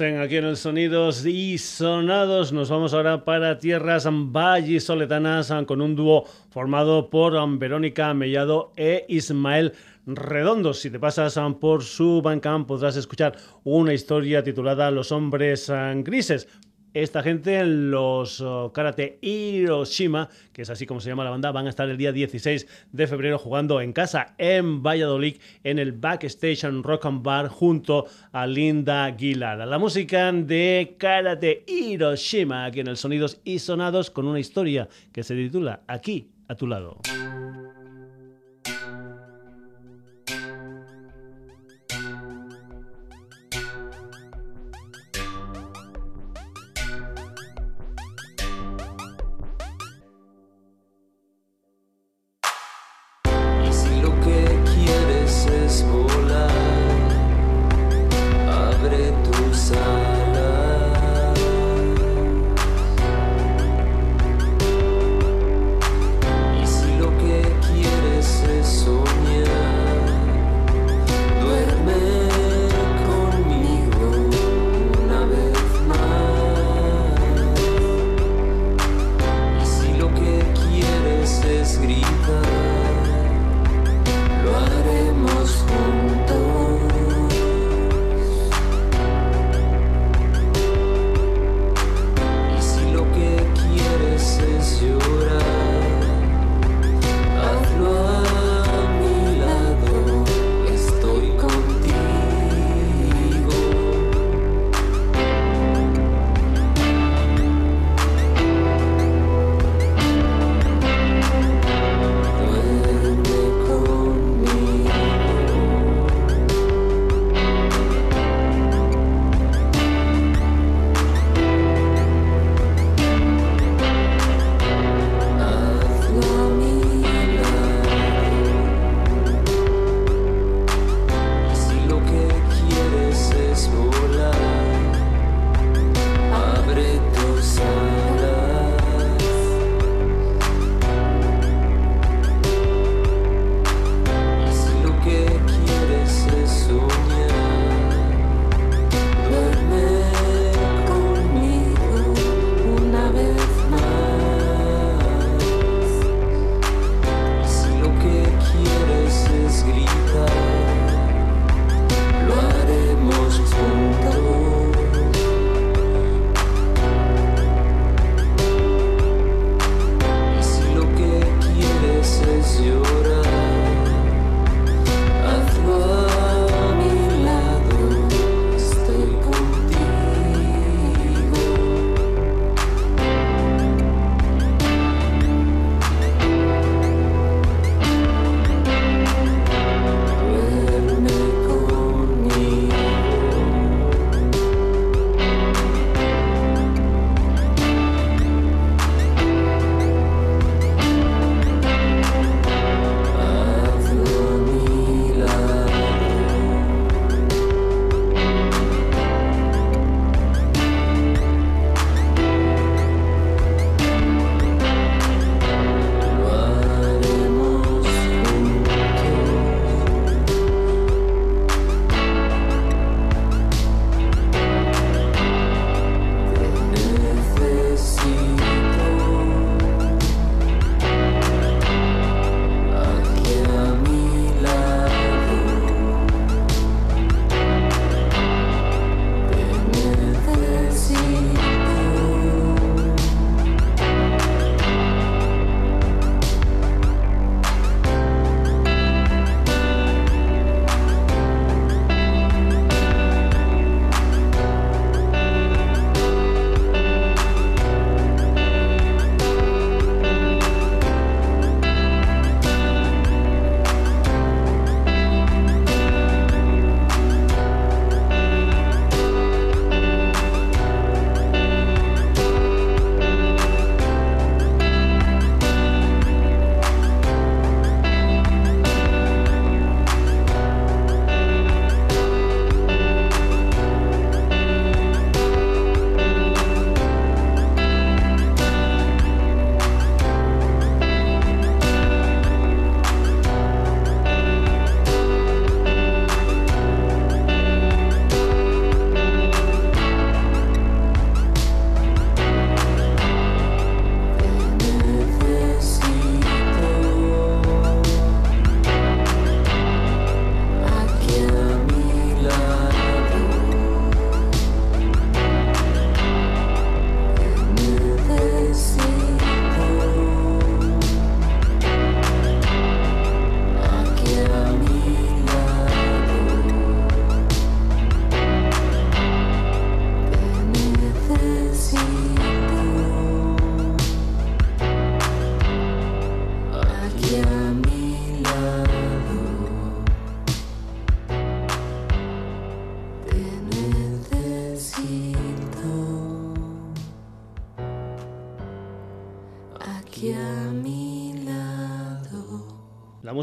aquí 0.00 0.36
en 0.36 0.44
el 0.44 0.58
Sonidos 0.58 1.24
y 1.24 1.56
Sonados. 1.56 2.52
Nos 2.52 2.68
vamos 2.68 2.92
ahora 2.92 3.24
para 3.24 3.58
tierras 3.58 4.06
vallisoletanas 4.06 5.50
con 5.66 5.80
un 5.80 5.96
dúo 5.96 6.24
formado 6.50 7.08
por 7.08 7.32
Verónica 7.58 8.12
Mellado 8.12 8.72
e 8.76 9.06
Ismael 9.08 9.72
Redondo. 10.04 10.74
Si 10.74 10.90
te 10.90 10.98
pasas 10.98 11.38
por 11.58 11.82
su 11.82 12.20
Bandcamp 12.20 12.68
podrás 12.68 12.96
escuchar 12.96 13.36
una 13.64 13.94
historia 13.94 14.42
titulada 14.42 14.90
Los 14.90 15.12
hombres 15.12 15.72
grises. 16.04 16.46
Esta 16.96 17.22
gente, 17.22 17.62
los 17.66 18.40
oh, 18.40 18.72
Karate 18.72 19.18
Hiroshima, 19.20 20.30
que 20.54 20.62
es 20.62 20.70
así 20.70 20.86
como 20.86 20.98
se 20.98 21.10
llama 21.10 21.24
la 21.24 21.30
banda, 21.30 21.52
van 21.52 21.66
a 21.66 21.68
estar 21.68 21.90
el 21.90 21.98
día 21.98 22.10
16 22.10 22.66
de 22.90 23.06
febrero 23.06 23.38
jugando 23.38 23.82
en 23.82 23.92
casa 23.92 24.34
en 24.38 24.82
Valladolid 24.82 25.36
en 25.62 25.78
el 25.78 25.92
Backstation 25.92 26.82
Rock 26.82 27.04
and 27.04 27.22
Bar 27.22 27.48
junto 27.48 28.06
a 28.32 28.46
Linda 28.46 29.04
Aguilar. 29.04 29.58
La 29.68 29.78
música 29.78 30.32
de 30.32 30.96
Karate 30.96 31.64
Hiroshima 31.66 32.64
aquí 32.64 32.80
en 32.80 32.86
el 32.86 32.96
Sonidos 32.96 33.42
y 33.44 33.58
Sonados 33.58 34.10
con 34.10 34.26
una 34.26 34.40
historia 34.40 34.88
que 35.12 35.22
se 35.22 35.34
titula 35.34 35.82
Aquí 35.88 36.30
a 36.48 36.54
tu 36.54 36.66
lado. 36.66 36.96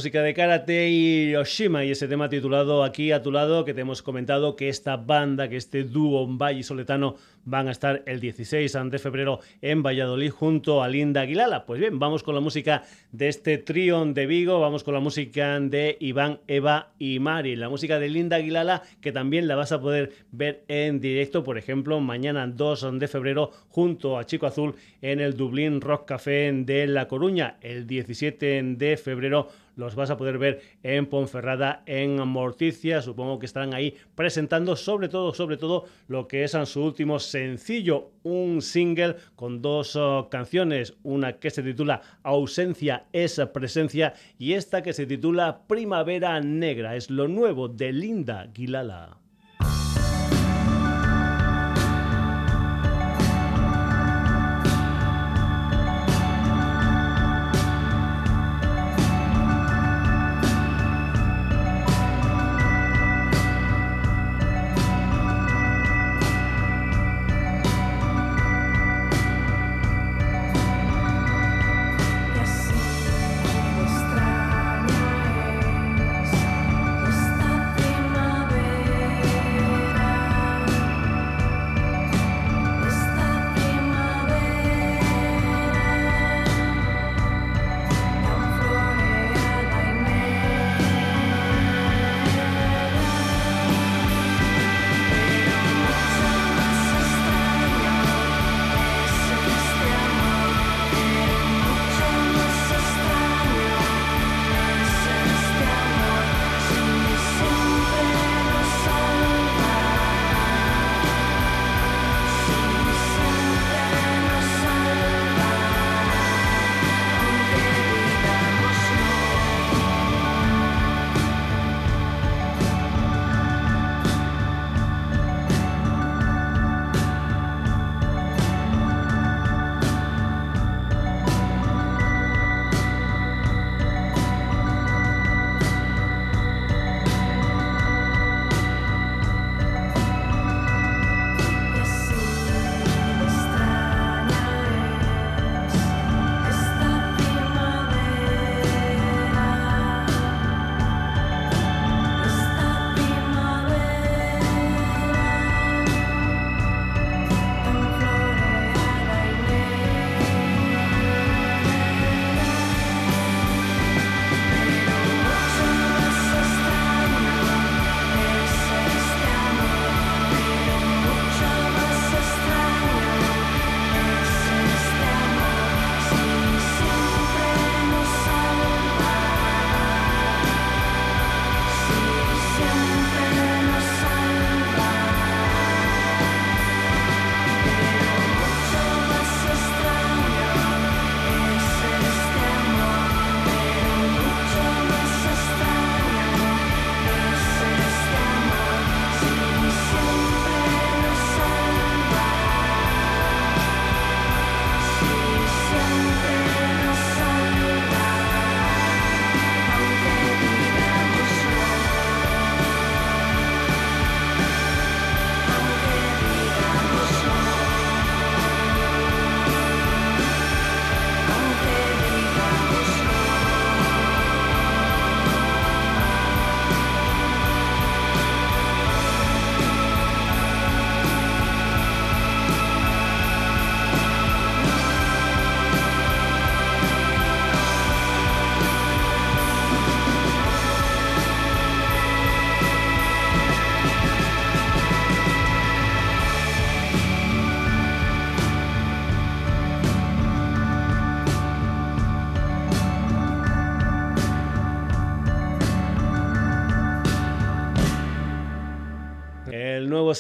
Música 0.04 0.22
de 0.22 0.34
Karate 0.34 0.90
Hiroshima 0.90 1.86
y 1.86 1.92
ese 1.92 2.10
tema 2.10 2.28
titulado 2.28 2.84
Aquí 2.84 3.14
a 3.14 3.22
tu 3.22 3.32
lado 3.32 3.64
que 3.64 3.74
te 3.74 3.80
hemos 3.80 4.02
comentado 4.02 4.58
que 4.58 4.68
esta 4.68 4.98
banda, 4.98 5.48
que 5.48 5.56
este 5.56 5.86
dúo 5.86 6.28
Soletano 6.62 7.16
van 7.46 7.68
a 7.68 7.72
estar 7.72 8.04
el 8.06 8.20
16 8.20 8.78
de 8.90 9.00
febrero 9.00 9.40
en 9.62 9.84
Valladolid 9.84 10.32
junto 10.32 10.84
a 10.84 10.88
Linda 10.88 11.22
Aguilala. 11.22 11.66
Pues 11.66 11.80
bien, 11.80 12.00
vamos 12.00 12.24
con 12.24 12.36
la 12.36 12.42
música 12.42 12.84
de 13.12 13.28
este 13.28 13.58
trío 13.58 14.04
de 14.06 14.26
Vigo, 14.26 14.60
vamos 14.60 14.84
con 14.84 14.94
la 14.94 15.00
música 15.00 15.60
de 15.60 15.98
Iván, 16.00 16.40
Eva 16.48 16.94
y 17.00 17.20
Mari, 17.20 17.56
la 17.56 17.70
música 17.70 18.00
de 18.00 18.10
Linda 18.10 18.38
Aguilala 18.38 18.84
que 19.02 19.12
también 19.12 19.48
la 19.48 19.56
vas 19.56 19.72
a 19.72 19.82
poder 19.82 20.12
ver 20.32 20.64
en 20.68 21.00
directo, 21.00 21.44
por 21.44 21.58
ejemplo, 21.58 22.00
mañana 22.00 22.48
2 22.48 23.00
de 23.00 23.08
febrero 23.08 23.52
junto 23.70 24.18
a 24.18 24.26
Chico 24.26 24.48
Azul 24.48 24.76
en 25.02 25.20
el 25.20 25.36
Dublín 25.36 25.82
Rock 25.82 26.06
Café 26.06 26.52
de 26.54 26.88
La 26.88 27.08
Coruña, 27.08 27.58
el 27.62 27.88
17 27.88 28.64
de 28.64 28.98
febrero 28.98 29.50
los 29.76 29.96
vas 29.96 30.10
a 30.10 30.18
poder 30.18 30.38
ver 30.38 30.62
en 30.84 31.08
Ponferrada, 31.08 31.84
en 31.86 32.16
Morticia. 32.28 33.02
Supongo 33.02 33.40
que 33.40 33.46
estarán 33.46 33.74
ahí 33.74 33.96
presentando 34.16 34.76
sobre 34.76 35.10
todo, 35.10 35.34
sobre 35.34 35.58
todo 35.58 35.86
lo 36.08 36.28
que 36.28 36.44
es 36.44 36.52
su 36.66 36.84
último 36.84 37.20
sencillo, 37.34 38.12
un 38.22 38.62
single 38.62 39.16
con 39.36 39.64
dos 39.64 39.96
oh, 39.96 40.30
canciones, 40.30 40.94
una 41.02 41.40
que 41.40 41.50
se 41.50 41.64
titula 41.64 42.02
Ausencia 42.22 43.08
es 43.12 43.42
presencia 43.52 44.14
y 44.38 44.54
esta 44.54 44.84
que 44.84 44.94
se 44.94 45.08
titula 45.08 45.64
Primavera 45.68 46.40
Negra. 46.42 46.96
Es 46.96 47.10
lo 47.10 47.28
nuevo 47.28 47.70
de 47.70 47.92
Linda 47.92 48.52
Guilala. 48.54 49.23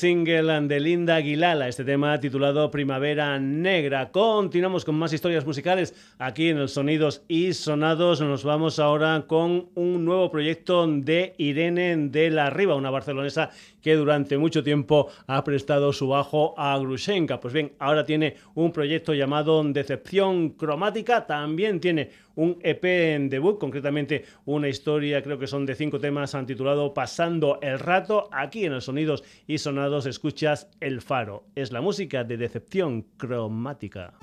Single 0.03 0.67
de 0.67 0.81
Linda 0.81 1.15
Aguilala, 1.15 1.69
este 1.69 1.85
tema 1.85 2.19
titulado 2.19 2.69
Primavera 2.69 3.39
Negra. 3.39 4.11
Continuamos 4.11 4.83
con 4.83 4.95
más 4.95 5.13
historias 5.13 5.45
musicales 5.45 5.95
aquí 6.19 6.49
en 6.49 6.57
el 6.57 6.67
Sonidos 6.67 7.23
y 7.29 7.53
Sonados. 7.53 8.19
Nos 8.19 8.43
vamos 8.43 8.79
ahora 8.79 9.23
con 9.27 9.69
un 9.75 10.03
nuevo 10.03 10.29
proyecto 10.29 10.85
de 10.85 11.33
Irene 11.37 11.95
de 12.09 12.29
la 12.31 12.49
Riva, 12.49 12.75
una 12.75 12.89
barcelonesa 12.89 13.51
que 13.81 13.95
durante 13.95 14.37
mucho 14.37 14.61
tiempo 14.61 15.07
ha 15.25 15.41
prestado 15.45 15.93
su 15.93 16.09
bajo 16.09 16.53
a 16.57 16.77
Grushenka. 16.79 17.39
Pues 17.39 17.53
bien, 17.53 17.71
ahora 17.79 18.03
tiene 18.03 18.35
un 18.55 18.73
proyecto 18.73 19.13
llamado 19.13 19.63
Decepción 19.63 20.49
Cromática, 20.49 21.25
también 21.25 21.79
tiene 21.79 22.09
un 22.35 22.57
EP 22.61 22.83
en 23.15 23.29
debut, 23.29 23.59
concretamente 23.59 24.25
una 24.45 24.67
historia, 24.67 25.21
creo 25.21 25.39
que 25.39 25.47
son 25.47 25.65
de 25.65 25.75
cinco 25.75 25.99
temas, 25.99 26.35
han 26.35 26.45
titulado 26.45 26.93
Pasando 26.93 27.59
el 27.61 27.79
rato. 27.79 28.29
Aquí 28.31 28.65
en 28.65 28.73
los 28.73 28.85
Sonidos 28.85 29.23
y 29.47 29.57
Sonados 29.57 30.05
escuchas 30.05 30.69
El 30.79 31.01
Faro. 31.01 31.45
Es 31.55 31.71
la 31.71 31.81
música 31.81 32.23
de 32.23 32.37
Decepción 32.37 33.03
Cromática. 33.17 34.13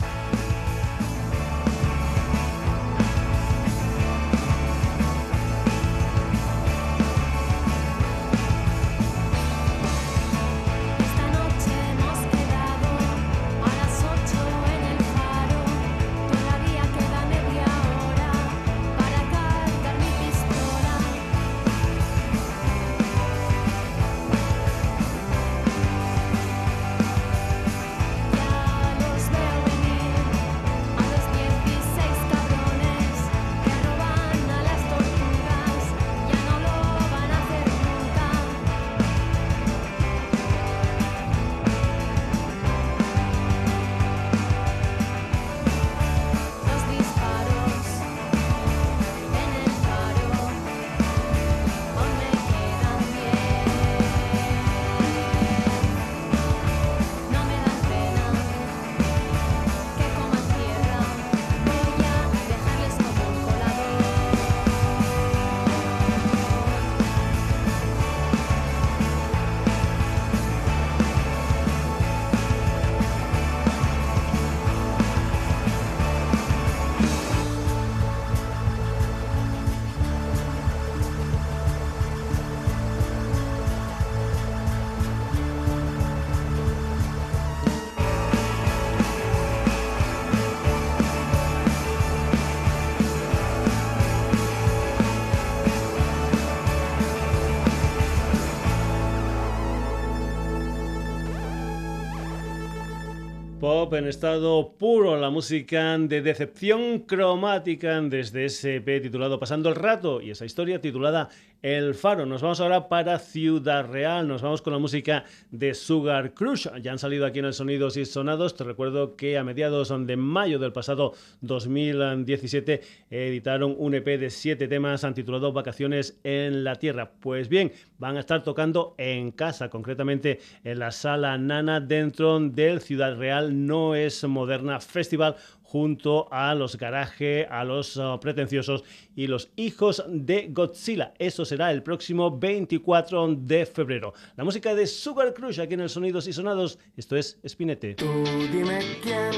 En 103.99 104.07
estado 104.07 104.70
puro, 104.81 105.14
la 105.18 105.28
música 105.28 105.99
de 105.99 106.22
decepción 106.22 107.01
cromática 107.01 108.01
desde 108.01 108.47
ese 108.47 108.76
EP 108.76 109.03
titulado 109.03 109.39
Pasando 109.39 109.68
el 109.68 109.74
Rato 109.74 110.22
y 110.22 110.31
esa 110.31 110.47
historia 110.47 110.81
titulada 110.81 111.28
el 111.62 111.95
Faro. 111.95 112.24
Nos 112.24 112.41
vamos 112.41 112.61
ahora 112.61 112.89
para 112.89 113.18
Ciudad 113.18 113.87
Real. 113.87 114.26
Nos 114.26 114.41
vamos 114.41 114.62
con 114.62 114.72
la 114.72 114.78
música 114.78 115.24
de 115.51 115.74
Sugar 115.74 116.33
Crush. 116.33 116.68
Ya 116.81 116.93
han 116.93 116.99
salido 116.99 117.26
aquí 117.26 117.41
en 117.41 117.45
el 117.45 117.53
Sonidos 117.53 117.99
y 117.99 118.07
Sonados. 118.07 118.57
Te 118.57 118.64
recuerdo 118.64 119.16
que 119.16 119.37
a 119.37 119.45
mediados 119.45 119.93
de 120.07 120.16
mayo 120.16 120.59
del 120.59 120.72
pasado 120.72 121.12
2017 121.43 122.81
editaron 123.11 123.74
un 123.78 123.95
EP 123.95 124.07
de 124.18 124.31
siete 124.31 124.68
temas 124.68 125.07
titulado 125.14 125.53
Vacaciones 125.53 126.18
en 126.24 126.64
la 126.64 126.76
Tierra. 126.76 127.11
Pues 127.20 127.51
bien, 127.51 127.72
van 127.99 128.16
a 128.16 128.20
estar 128.20 128.43
tocando 128.43 128.95
en 128.97 129.31
casa, 129.31 129.68
concretamente 129.68 130.41
en 130.64 130.78
la 130.78 130.91
Sala 130.91 131.37
Nana 131.37 131.81
dentro 131.81 132.41
del 132.41 132.81
Ciudad 132.81 133.18
Real 133.18 133.66
No 133.66 133.95
es 133.95 134.24
Moderna 134.24 134.70
Festival 134.79 135.37
junto 135.62 136.29
a 136.33 136.55
los 136.55 136.77
Garaje, 136.77 137.47
a 137.47 137.64
los 137.64 137.97
uh, 137.97 138.18
Pretenciosos 138.21 138.85
y 139.16 139.27
los 139.27 139.51
Hijos 139.57 140.05
de 140.09 140.49
Godzilla. 140.51 141.14
Eso 141.18 141.45
será 141.45 141.71
el 141.73 141.83
próximo 141.83 142.39
24 142.39 143.35
de 143.37 143.66
febrero. 143.66 144.12
La 144.37 144.45
música 144.45 144.75
de 144.75 144.87
Sugar 144.87 145.33
Crush 145.33 145.61
aquí 145.61 145.75
en 145.75 145.81
el 145.81 145.89
Sonidos 145.89 146.27
y 146.27 146.33
Sonados. 146.33 146.79
Esto 146.97 147.16
es 147.16 147.39
Spinete. 147.49 147.95
Tú 147.95 148.25
dime 148.53 148.81
quién 149.03 149.33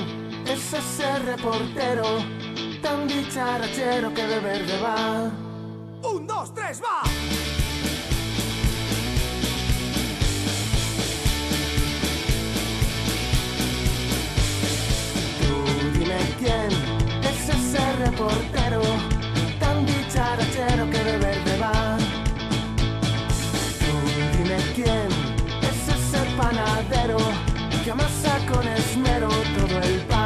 es 0.46 0.72
ese 0.72 1.18
reportero 1.20 2.04
tan 2.82 3.06
dicharachero 3.06 4.12
que 4.12 4.26
de 4.26 4.40
verde 4.40 4.80
va. 4.82 5.30
Un, 6.02 6.26
dos, 6.26 6.52
tres, 6.52 6.82
va. 6.82 7.61
Quién 16.38 16.68
es 17.22 17.48
ese 17.48 17.92
reportero 18.04 18.82
tan 19.58 19.86
dicharachero 19.86 20.90
que 20.90 20.98
de 20.98 21.18
verde 21.18 21.58
va. 21.58 21.96
Dime 24.36 24.56
quién 24.74 25.08
es 25.70 25.88
ese 25.96 26.20
panadero 26.36 27.18
que 27.84 27.90
amasa 27.90 28.38
con 28.50 28.66
esmero 28.68 29.28
todo 29.28 29.78
el 29.82 30.00
pan. 30.02 30.21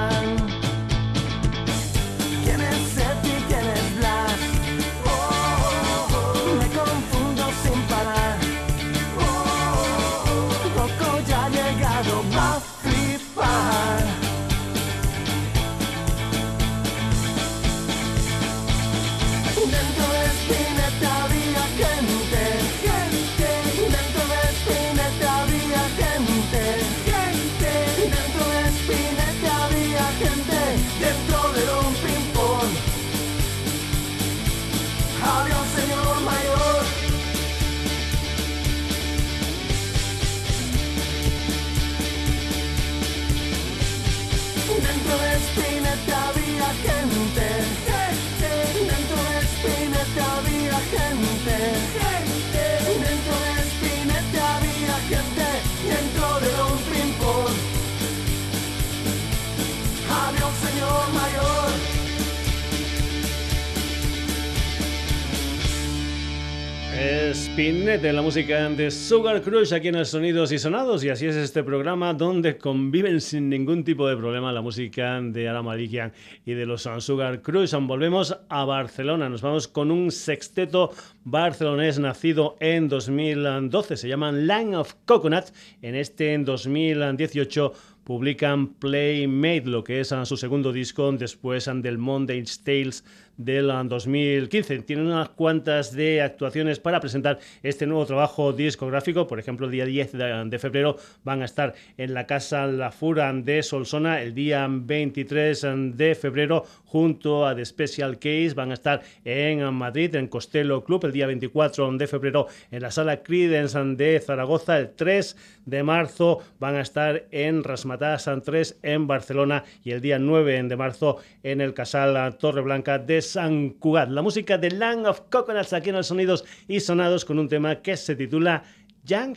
Spinette, 67.56 68.12
la 68.12 68.20
música 68.20 68.68
de 68.68 68.90
Sugar 68.90 69.40
Crush 69.40 69.72
aquí 69.72 69.88
en 69.88 70.04
Sonidos 70.04 70.52
y 70.52 70.58
Sonados. 70.58 71.02
Y 71.02 71.08
así 71.08 71.24
es 71.24 71.36
este 71.36 71.64
programa 71.64 72.12
donde 72.12 72.58
conviven 72.58 73.18
sin 73.18 73.48
ningún 73.48 73.82
tipo 73.82 74.06
de 74.06 74.14
problema 74.14 74.52
la 74.52 74.60
música 74.60 75.18
de 75.22 75.48
Ara 75.48 75.62
Malikian 75.62 76.12
y 76.44 76.52
de 76.52 76.66
los 76.66 76.86
Sugar 76.98 77.40
Crush. 77.40 77.72
Volvemos 77.80 78.36
a 78.50 78.64
Barcelona. 78.66 79.30
Nos 79.30 79.40
vamos 79.40 79.68
con 79.68 79.90
un 79.90 80.10
sexteto 80.10 80.90
barcelonés 81.24 81.98
nacido 81.98 82.58
en 82.60 82.90
2012. 82.90 83.96
Se 83.96 84.06
llaman 84.06 84.46
Line 84.46 84.76
of 84.76 84.92
Coconut. 85.06 85.46
En 85.80 85.94
este 85.94 86.34
en 86.34 86.44
2018 86.44 87.72
publican 88.04 88.68
Playmate, 88.74 89.64
lo 89.64 89.82
que 89.82 90.00
es 90.00 90.14
su 90.24 90.36
segundo 90.36 90.72
disco 90.74 91.10
después 91.10 91.70
del 91.74 91.96
Monday's 91.96 92.62
Tales 92.62 93.02
del 93.36 93.68
2015. 93.88 94.78
Tienen 94.80 95.06
unas 95.06 95.30
cuantas 95.30 95.92
de 95.92 96.22
actuaciones 96.22 96.78
para 96.78 97.00
presentar 97.00 97.38
este 97.62 97.86
nuevo 97.86 98.06
trabajo 98.06 98.52
discográfico. 98.52 99.26
Por 99.26 99.38
ejemplo, 99.38 99.66
el 99.66 99.72
día 99.72 99.84
10 99.84 100.12
de, 100.12 100.44
de 100.46 100.58
febrero 100.58 100.96
van 101.24 101.42
a 101.42 101.44
estar 101.44 101.74
en 101.96 102.14
la 102.14 102.26
Casa 102.26 102.66
La 102.66 102.90
Fura 102.90 103.32
de 103.32 103.62
Solsona. 103.62 104.22
El 104.22 104.34
día 104.34 104.66
23 104.68 105.66
de 105.94 106.14
febrero, 106.14 106.64
junto 106.84 107.46
a 107.46 107.54
The 107.54 107.64
Special 107.64 108.18
Case, 108.18 108.54
van 108.54 108.70
a 108.70 108.74
estar 108.74 109.02
en 109.24 109.62
Madrid, 109.74 110.14
en 110.14 110.28
Costello 110.28 110.84
Club. 110.84 111.04
El 111.06 111.12
día 111.12 111.26
24 111.26 111.92
de 111.92 112.06
febrero, 112.06 112.46
en 112.70 112.82
la 112.82 112.90
Sala 112.90 113.22
Credence 113.22 113.78
de 113.78 114.20
Zaragoza. 114.20 114.78
El 114.78 114.90
3 114.90 115.36
de 115.66 115.82
marzo 115.82 116.40
van 116.58 116.76
a 116.76 116.80
estar 116.80 117.26
en 117.30 117.64
Rasmatá 117.64 118.18
San 118.18 118.42
3 118.42 118.78
en 118.82 119.06
Barcelona. 119.06 119.64
Y 119.84 119.90
el 119.90 120.00
día 120.00 120.18
9 120.18 120.62
de 120.62 120.76
marzo 120.76 121.18
en 121.42 121.60
el 121.60 121.74
Casal 121.74 122.36
Torreblanca 122.38 122.98
de 122.98 123.25
San 123.26 123.70
Cugat. 123.70 124.08
La 124.08 124.22
música 124.22 124.58
de 124.58 124.70
Land 124.70 125.06
of 125.06 125.22
Coconuts 125.30 125.72
aquí 125.72 125.90
en 125.90 125.96
los 125.96 126.06
sonidos 126.06 126.44
y 126.68 126.80
sonados 126.80 127.24
con 127.24 127.38
un 127.38 127.48
tema 127.48 127.82
que 127.82 127.96
se 127.96 128.16
titula 128.16 128.62
Young 129.04 129.36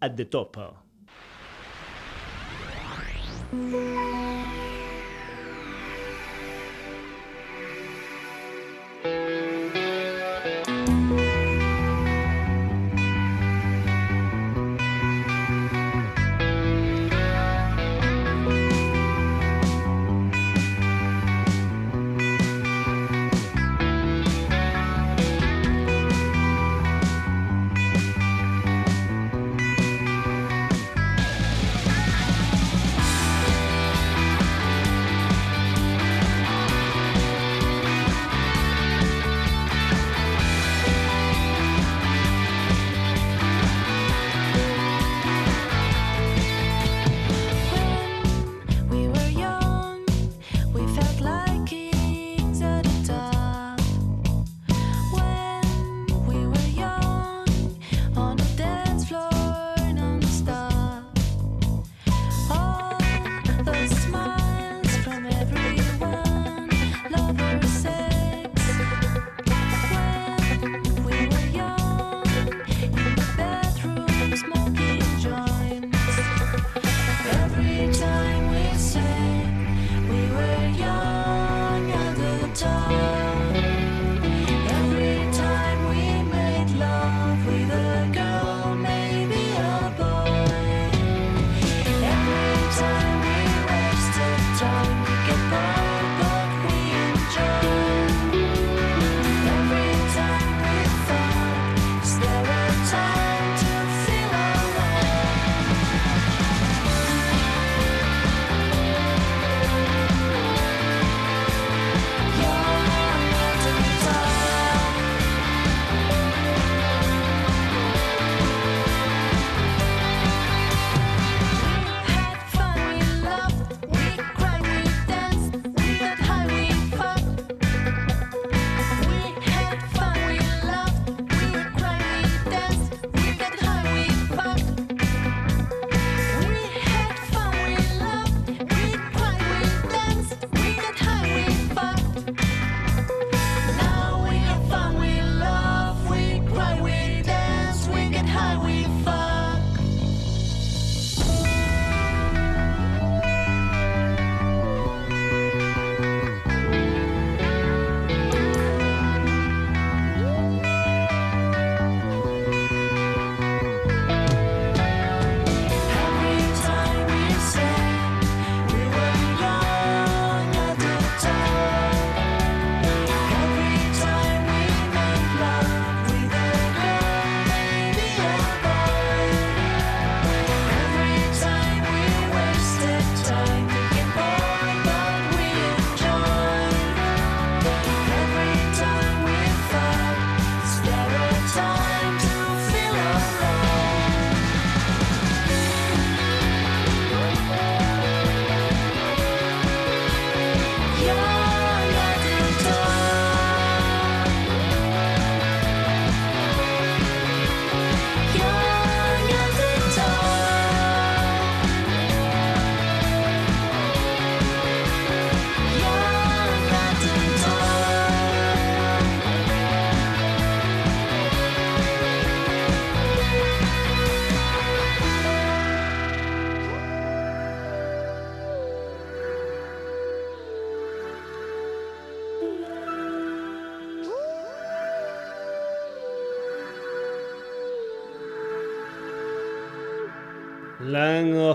at 0.00 0.14
the 0.14 0.24
Top. 0.24 0.56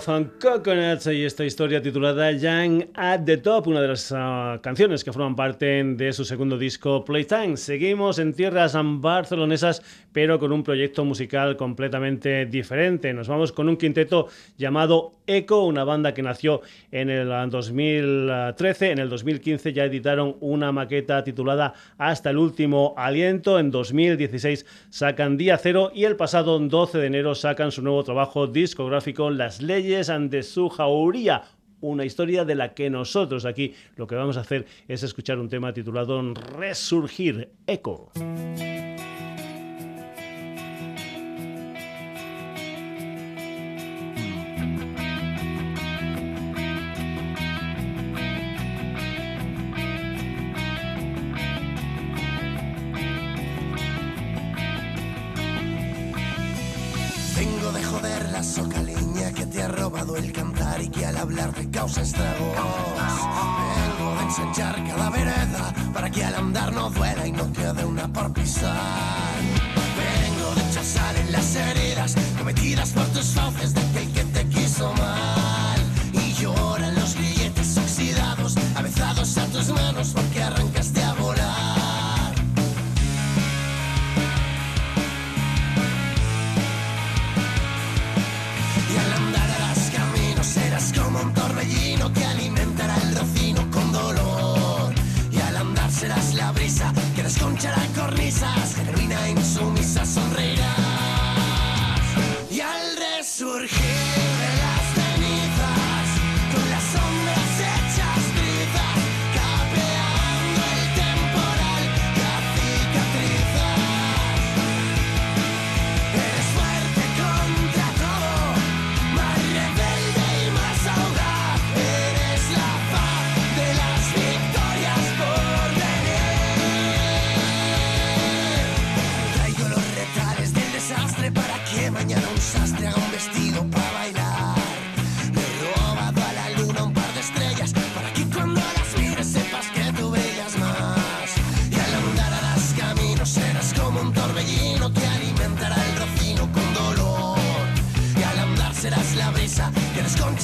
Of 0.07 0.27
Coconuts 0.39 1.07
y 1.07 1.25
esta 1.25 1.43
historia 1.43 1.81
titulada 1.81 2.31
Young 2.31 2.85
at 2.95 3.25
the 3.25 3.37
Top, 3.37 3.67
una 3.67 3.81
de 3.81 3.87
las 3.87 4.11
uh, 4.11 4.15
canciones 4.59 5.03
que 5.03 5.13
forman 5.13 5.35
parte 5.35 5.83
de 5.83 6.11
su 6.13 6.25
segundo 6.25 6.57
disco 6.57 7.05
Playtime. 7.05 7.57
Seguimos 7.57 8.19
en 8.19 8.33
tierras 8.33 8.75
barcelonesas, 8.75 9.81
pero 10.11 10.39
con 10.39 10.51
un 10.51 10.63
proyecto 10.63 11.05
musical 11.05 11.55
completamente 11.55 12.45
diferente. 12.45 13.13
Nos 13.13 13.27
vamos 13.27 13.51
con 13.51 13.69
un 13.69 13.77
quinteto 13.77 14.27
llamado 14.57 15.13
Echo, 15.27 15.63
una 15.63 15.83
banda 15.83 16.13
que 16.13 16.21
nació 16.21 16.61
en 16.91 17.09
el 17.09 17.29
2013. 17.49 18.91
En 18.91 18.99
el 18.99 19.09
2015 19.09 19.71
ya 19.71 19.85
editaron 19.85 20.35
una 20.41 20.71
maqueta 20.71 21.23
titulada 21.23 21.73
Hasta 21.97 22.31
el 22.31 22.37
último 22.37 22.93
aliento. 22.97 23.59
En 23.59 23.71
2016 23.71 24.65
sacan 24.89 25.37
Día 25.37 25.57
Cero 25.57 25.91
y 25.93 26.03
el 26.03 26.15
pasado 26.15 26.59
12 26.59 26.97
de 26.97 27.07
enero 27.07 27.35
sacan 27.35 27.71
su 27.71 27.81
nuevo 27.81 28.03
trabajo 28.03 28.47
discográfico 28.47 29.29
Las 29.29 29.61
leyes 29.61 30.09
ante 30.09 30.43
su 30.43 30.69
jauría, 30.69 31.43
una 31.81 32.05
historia 32.05 32.45
de 32.45 32.55
la 32.55 32.73
que 32.73 32.89
nosotros 32.89 33.45
aquí 33.45 33.73
lo 33.95 34.07
que 34.07 34.15
vamos 34.15 34.37
a 34.37 34.41
hacer 34.41 34.65
es 34.87 35.03
escuchar 35.03 35.39
un 35.39 35.49
tema 35.49 35.73
titulado 35.73 36.33
Resurgir, 36.33 37.49
Eco. 37.67 38.11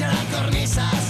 las 0.08 0.26
cornisas. 0.26 1.07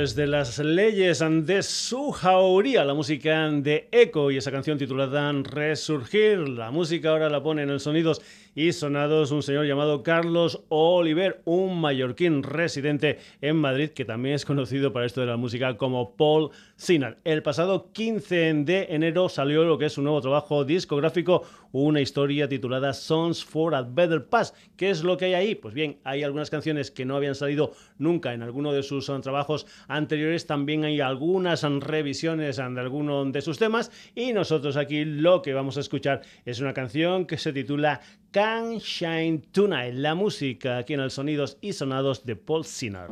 Desde 0.00 0.28
las 0.28 0.60
leyes 0.60 1.18
de 1.18 1.60
su 1.64 2.12
jauría, 2.12 2.84
la 2.84 2.94
música 2.94 3.50
de 3.50 3.88
Echo 3.90 4.30
y 4.30 4.36
esa 4.36 4.52
canción 4.52 4.78
titulada 4.78 5.32
Resurgir. 5.42 6.48
La 6.48 6.70
música 6.70 7.10
ahora 7.10 7.28
la 7.28 7.42
pone 7.42 7.62
en 7.62 7.80
sonidos 7.80 8.22
y 8.58 8.72
sonados 8.72 9.30
un 9.30 9.44
señor 9.44 9.66
llamado 9.66 10.02
Carlos 10.02 10.64
Oliver, 10.68 11.42
un 11.44 11.80
mallorquín 11.80 12.42
residente 12.42 13.20
en 13.40 13.54
Madrid 13.54 13.90
que 13.90 14.04
también 14.04 14.34
es 14.34 14.44
conocido 14.44 14.92
para 14.92 15.06
esto 15.06 15.20
de 15.20 15.28
la 15.28 15.36
música 15.36 15.76
como 15.76 16.16
Paul 16.16 16.50
Sinar. 16.74 17.18
El 17.22 17.44
pasado 17.44 17.92
15 17.92 18.54
de 18.64 18.88
enero 18.90 19.28
salió 19.28 19.62
lo 19.62 19.78
que 19.78 19.86
es 19.86 19.96
un 19.96 20.04
nuevo 20.04 20.20
trabajo 20.20 20.64
discográfico, 20.64 21.44
una 21.70 22.00
historia 22.00 22.48
titulada 22.48 22.94
Songs 22.94 23.44
for 23.44 23.76
a 23.76 23.82
Better 23.82 24.26
Past. 24.26 24.56
¿Qué 24.76 24.90
es 24.90 25.04
lo 25.04 25.16
que 25.16 25.26
hay 25.26 25.34
ahí? 25.34 25.54
Pues 25.54 25.72
bien, 25.72 25.98
hay 26.02 26.24
algunas 26.24 26.50
canciones 26.50 26.90
que 26.90 27.04
no 27.04 27.14
habían 27.14 27.36
salido 27.36 27.74
nunca 27.98 28.34
en 28.34 28.42
alguno 28.42 28.72
de 28.72 28.82
sus 28.82 29.08
um, 29.08 29.20
trabajos 29.20 29.68
anteriores, 29.86 30.48
también 30.48 30.84
hay 30.84 31.00
algunas 31.00 31.62
um, 31.62 31.80
revisiones 31.80 32.58
um, 32.58 32.74
de 32.74 32.80
alguno 32.80 33.24
de 33.24 33.40
sus 33.40 33.56
temas 33.56 33.92
y 34.16 34.32
nosotros 34.32 34.76
aquí 34.76 35.04
lo 35.04 35.42
que 35.42 35.54
vamos 35.54 35.76
a 35.76 35.80
escuchar 35.80 36.22
es 36.44 36.58
una 36.58 36.74
canción 36.74 37.24
que 37.24 37.36
se 37.36 37.52
titula 37.52 38.00
Can 38.30 38.78
Shine 38.78 39.42
Tonight, 39.52 39.94
la 39.94 40.14
música 40.14 40.78
aquí 40.78 40.94
en 40.94 41.00
el 41.00 41.10
Sonidos 41.10 41.56
y 41.62 41.72
Sonados 41.72 42.24
de 42.26 42.36
Paul 42.36 42.64
Sinar. 42.64 43.08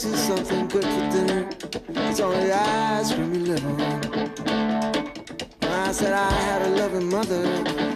said 0.00 0.16
something 0.16 0.68
good 0.68 0.84
for 0.84 1.10
dinner. 1.10 1.48
It's 2.08 2.20
only 2.20 2.52
ice 2.52 3.14
cream 3.14 3.34
you 3.34 3.40
live 3.40 3.80
on. 3.80 4.05
Said 5.96 6.12
I 6.12 6.30
had 6.30 6.60
a 6.60 6.68
loving 6.76 7.08
mother. 7.08 7.42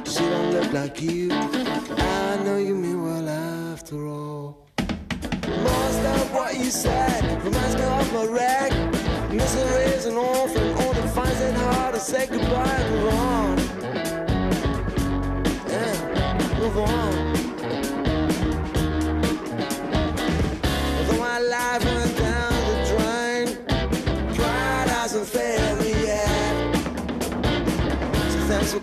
She 0.06 0.20
don't 0.20 0.52
look 0.52 0.72
like 0.72 1.02
you. 1.02 1.30
I 1.32 2.42
know 2.42 2.56
you 2.56 2.74
mean 2.74 3.02
well 3.02 3.28
after 3.28 4.06
all. 4.06 4.66
Most 4.78 6.00
of 6.14 6.32
what 6.32 6.56
you 6.56 6.70
said 6.70 7.22
reminds 7.44 7.76
me 7.76 7.82
of 7.82 8.10
my 8.14 8.24
wreck. 8.24 8.72
Misery 9.30 9.84
is 9.92 10.06
an 10.06 10.16
orphan, 10.16 10.68
only 10.78 11.08
finds 11.08 11.40
it 11.42 11.54
hard 11.54 11.92
to 11.94 12.00
say 12.00 12.26
goodbye 12.26 12.64
and 12.64 12.94
move 12.94 13.12
on. 13.12 13.58
Yeah, 15.68 16.58
move 16.58 16.78
on. 16.78 17.29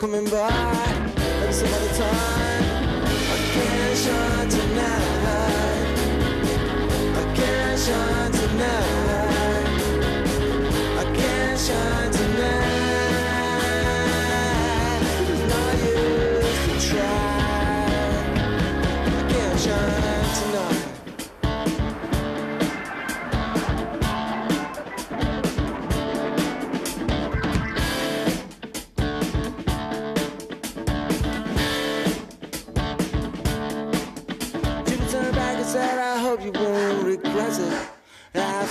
Coming 0.08 0.24
by. 0.30 0.77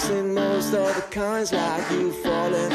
Seen 0.07 0.35
most 0.35 0.73
of 0.73 0.95
the 0.95 1.03
kinds 1.11 1.53
like 1.53 1.91
you 1.91 2.13
falling. 2.13 2.73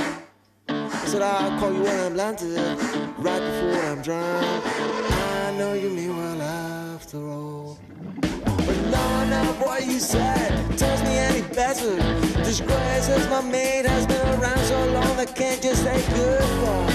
I 0.67 1.05
said 1.05 1.21
I'll 1.21 1.57
call 1.59 1.71
you 1.71 1.82
when 1.82 1.97
I'm 2.05 2.15
landed, 2.15 2.77
right 3.17 3.39
before 3.39 3.84
I'm 3.89 4.01
drowned. 4.01 4.63
I 5.45 5.55
know 5.57 5.73
you 5.73 5.89
mean 5.91 6.17
well 6.17 6.41
after 6.41 7.19
all. 7.29 7.79
But 8.19 8.79
none 8.97 9.32
of 9.47 9.61
what 9.61 9.86
you 9.86 9.99
said 9.99 10.77
tells 10.77 11.01
me 11.03 11.15
any 11.29 11.41
better. 11.55 11.95
Disgrace 12.43 13.07
as 13.07 13.25
my 13.29 13.41
mate 13.41 13.86
has 13.86 14.05
been 14.05 14.27
around 14.38 14.63
so 14.65 14.86
long 14.91 15.17
I 15.17 15.25
can't 15.25 15.61
just 15.61 15.84
say 15.84 16.03
goodbye. 16.09 16.91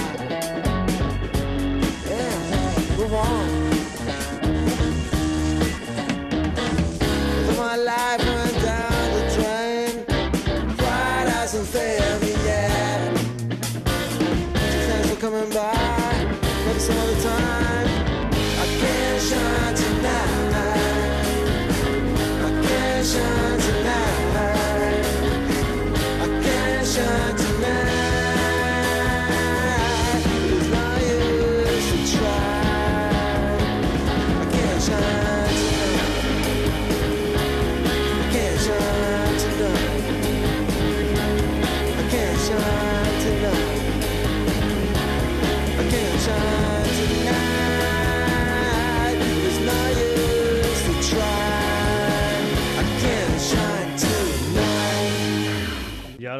Yeah, 2.11 2.97
move 2.97 3.13
on. 3.13 3.56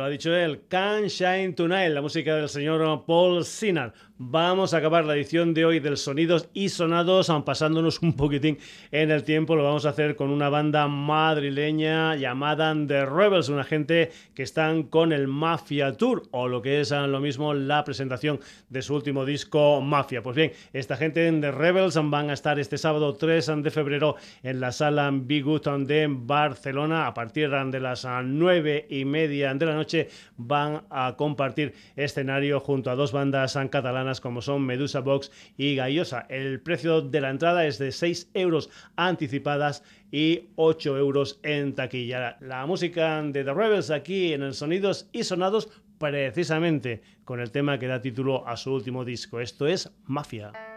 Ha 0.08 0.10
dicho 0.10 0.34
él, 0.34 0.62
Can 0.70 1.08
Shine 1.08 1.52
Tonight, 1.52 1.92
la 1.92 2.02
música 2.02 2.34
del 2.36 2.48
señor 2.48 3.04
Paul 3.06 3.44
Sinan. 3.44 3.92
Vamos 4.20 4.74
a 4.74 4.78
acabar 4.78 5.06
la 5.06 5.14
edición 5.14 5.54
de 5.54 5.64
hoy 5.64 5.80
del 5.80 5.96
Sonidos 5.96 6.50
y 6.54 6.70
Sonados, 6.70 7.32
pasándonos 7.46 8.02
un 8.02 8.14
poquitín 8.14 8.58
en 8.92 9.12
el 9.12 9.24
tiempo. 9.24 9.56
Lo 9.56 9.64
vamos 9.64 9.86
a 9.86 9.90
hacer 9.90 10.16
con 10.16 10.32
una 10.32 10.50
banda 10.50 10.88
madrileña 10.88 12.16
llamada 12.16 12.74
The 12.88 13.06
Rebels, 13.06 13.50
una 13.50 13.64
gente 13.64 14.12
que 14.34 14.42
están 14.42 14.84
con 14.84 15.12
el 15.12 15.28
Mafia 15.28 15.98
Tour, 15.98 16.24
o 16.32 16.48
lo 16.48 16.64
que 16.64 16.82
es 16.82 16.92
ah, 16.92 17.06
lo 17.06 17.20
mismo 17.20 17.54
la 17.54 17.84
presentación 17.84 18.40
de 18.70 18.82
su 18.82 18.96
último 18.96 19.24
disco 19.24 19.82
Mafia. 19.82 20.24
Pues 20.24 20.36
bien, 20.36 20.52
esta 20.74 20.98
gente 20.98 21.28
en 21.28 21.42
The 21.42 21.52
Rebels 21.52 22.00
van 22.02 22.32
a 22.32 22.34
estar 22.34 22.60
este 22.60 22.80
sábado 22.80 23.14
3 23.14 23.52
de 23.62 23.72
febrero 23.72 24.16
en 24.42 24.60
la 24.60 24.72
sala 24.72 25.12
Bigut 25.14 25.68
de 25.68 26.08
Barcelona 26.10 27.06
a 27.06 27.14
partir 27.14 27.52
de 27.52 27.80
las 27.80 28.04
ah, 28.06 28.24
nueve 28.24 28.88
y 28.90 29.06
media 29.06 29.54
de 29.54 29.66
la 29.66 29.76
noche 29.76 29.97
van 30.38 30.84
a 30.90 31.16
compartir 31.18 31.74
escenario 31.96 32.60
junto 32.60 32.90
a 32.90 32.96
dos 32.96 33.12
bandas 33.12 33.58
catalanas 33.70 34.22
como 34.22 34.42
son 34.42 34.66
Medusa 34.66 35.00
Box 35.00 35.32
y 35.58 35.76
Gaiosa. 35.76 36.26
El 36.30 36.62
precio 36.62 37.02
de 37.02 37.22
la 37.22 37.30
entrada 37.30 37.66
es 37.66 37.78
de 37.78 37.92
6 37.92 38.32
euros 38.34 38.70
anticipadas 38.96 39.84
y 40.12 40.50
8 40.56 40.98
euros 40.98 41.40
en 41.44 41.76
taquilla. 41.76 42.38
La 42.40 42.66
música 42.66 43.22
de 43.22 43.44
The 43.44 43.54
Rebels 43.54 43.92
aquí 43.92 44.34
en 44.34 44.44
el 44.44 44.54
Sonidos 44.54 45.10
y 45.12 45.24
Sonados 45.24 45.70
precisamente 45.98 47.02
con 47.24 47.40
el 47.40 47.52
tema 47.52 47.80
que 47.80 47.88
da 47.88 48.02
título 48.02 48.48
a 48.48 48.56
su 48.56 48.74
último 48.74 49.04
disco. 49.04 49.40
Esto 49.40 49.68
es 49.68 49.92
Mafia. 50.06 50.77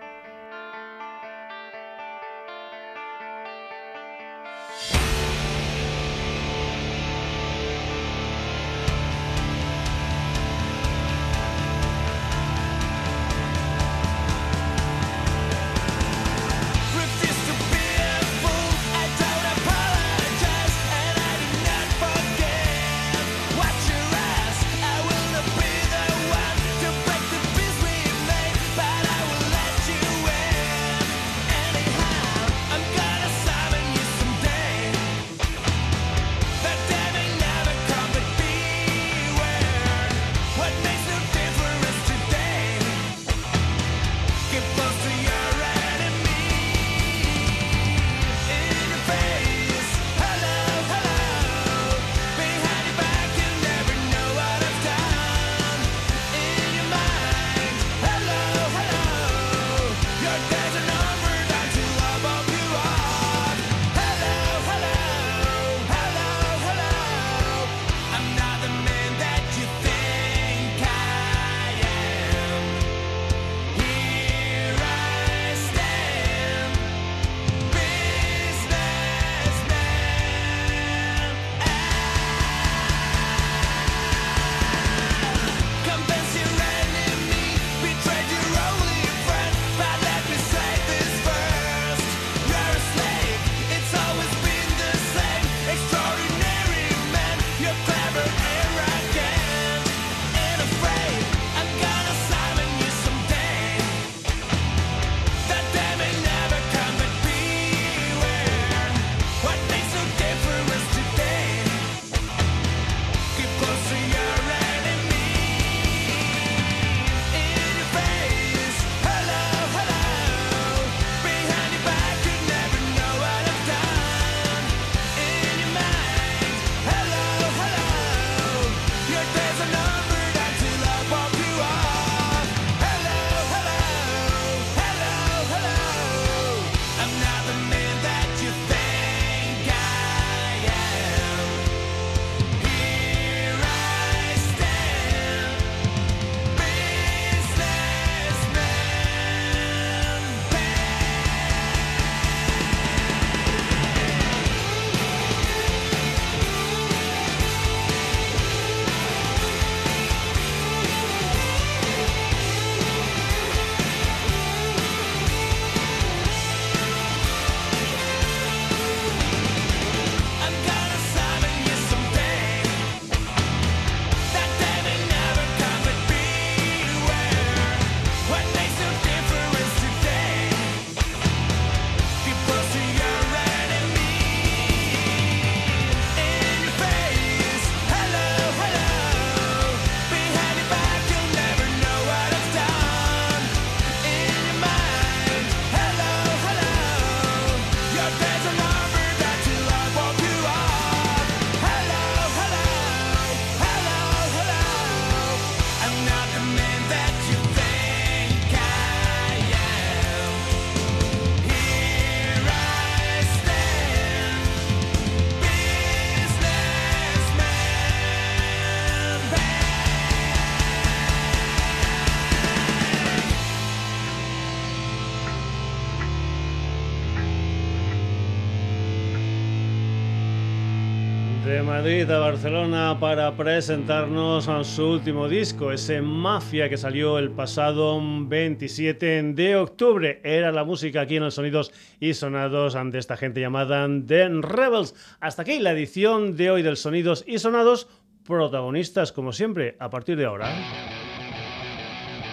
Madrid 231.80 232.10
a 232.10 232.18
Barcelona 232.18 232.98
para 233.00 233.34
presentarnos 233.34 234.48
a 234.48 234.62
su 234.64 234.86
último 234.86 235.30
disco, 235.30 235.72
ese 235.72 236.02
Mafia 236.02 236.68
que 236.68 236.76
salió 236.76 237.18
el 237.18 237.30
pasado 237.30 237.98
27 238.02 239.22
de 239.32 239.56
octubre. 239.56 240.20
Era 240.22 240.52
la 240.52 240.64
música 240.64 241.00
aquí 241.00 241.16
en 241.16 241.22
los 241.22 241.36
sonidos 241.36 241.72
y 241.98 242.12
sonados 242.12 242.74
ante 242.74 242.98
esta 242.98 243.16
gente 243.16 243.40
llamada 243.40 243.88
The 244.06 244.28
Rebels. 244.28 244.94
Hasta 245.20 245.40
aquí 245.40 245.58
la 245.58 245.70
edición 245.70 246.36
de 246.36 246.50
hoy 246.50 246.60
del 246.62 246.76
Sonidos 246.76 247.24
y 247.26 247.38
Sonados, 247.38 247.88
protagonistas 248.26 249.10
como 249.10 249.32
siempre 249.32 249.76
a 249.78 249.88
partir 249.88 250.18
de 250.18 250.26
ahora. 250.26 250.52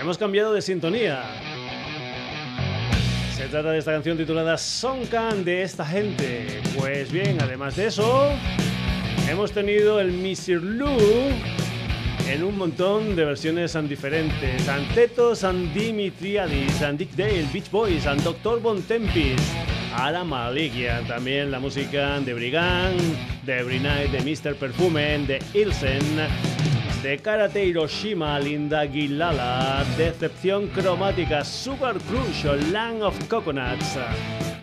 Hemos 0.02 0.18
cambiado 0.18 0.52
de 0.52 0.61
sintonía. 0.61 1.24
Se 3.32 3.48
trata 3.48 3.72
de 3.72 3.78
esta 3.78 3.94
canción 3.94 4.18
titulada 4.18 4.57
Can 5.10 5.45
de 5.45 5.61
esta 5.61 5.86
gente. 5.86 6.48
Pues 6.78 7.14
bien, 7.14 7.38
además 7.40 7.78
de 7.78 7.86
eso, 7.86 8.34
hemos 9.28 9.52
tenido 9.52 9.99
el 9.99 10.12
Mr. 10.12 10.62
Lou 10.62 10.98
en 12.30 12.44
un 12.44 12.58
montón 12.58 13.16
de 13.16 13.26
versiones 13.26 13.78
diferentes. 13.88 14.68
Anteto, 14.68 15.36
San 15.36 15.74
Dimitriadis, 15.74 16.82
and 16.82 16.98
Dick 16.98 17.12
Dale, 17.16 17.48
Beach 17.54 17.70
Boys, 17.72 18.06
and 18.06 18.22
Doctor 18.24 18.60
Bontempis, 18.62 19.41
Ala 19.95 20.24
Malikia, 20.24 21.02
también 21.08 21.52
la 21.52 21.60
música 21.60 22.20
de 22.20 22.34
Brigand, 22.34 22.99
de 23.45 23.60
Every 23.60 23.80
Night, 23.80 24.12
de 24.12 24.20
Mr. 24.20 24.56
Perfume, 24.56 25.20
de 25.26 25.40
Ilsen, 25.54 26.02
de 27.02 27.18
Karate 27.18 27.66
Hiroshima, 27.66 28.40
Linda 28.40 28.88
Gilala, 28.88 29.86
Decepción 29.98 30.68
Cromática, 30.68 31.44
Sugar 31.44 31.98
Crush, 32.10 32.45
Land 32.72 33.04
of 33.04 33.28
Coconuts, 33.28 33.98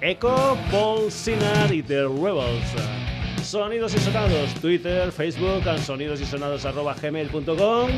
Echo, 0.00 0.58
Paul 0.70 1.10
Sinner 1.10 1.72
y 1.72 1.82
The 1.82 2.02
Rebels. 2.08 3.13
Sonidos 3.54 3.94
y 3.94 3.98
sonados, 4.00 4.52
Twitter, 4.54 5.12
Facebook, 5.12 5.62
sonidosysonados.gmail.com 5.78 7.90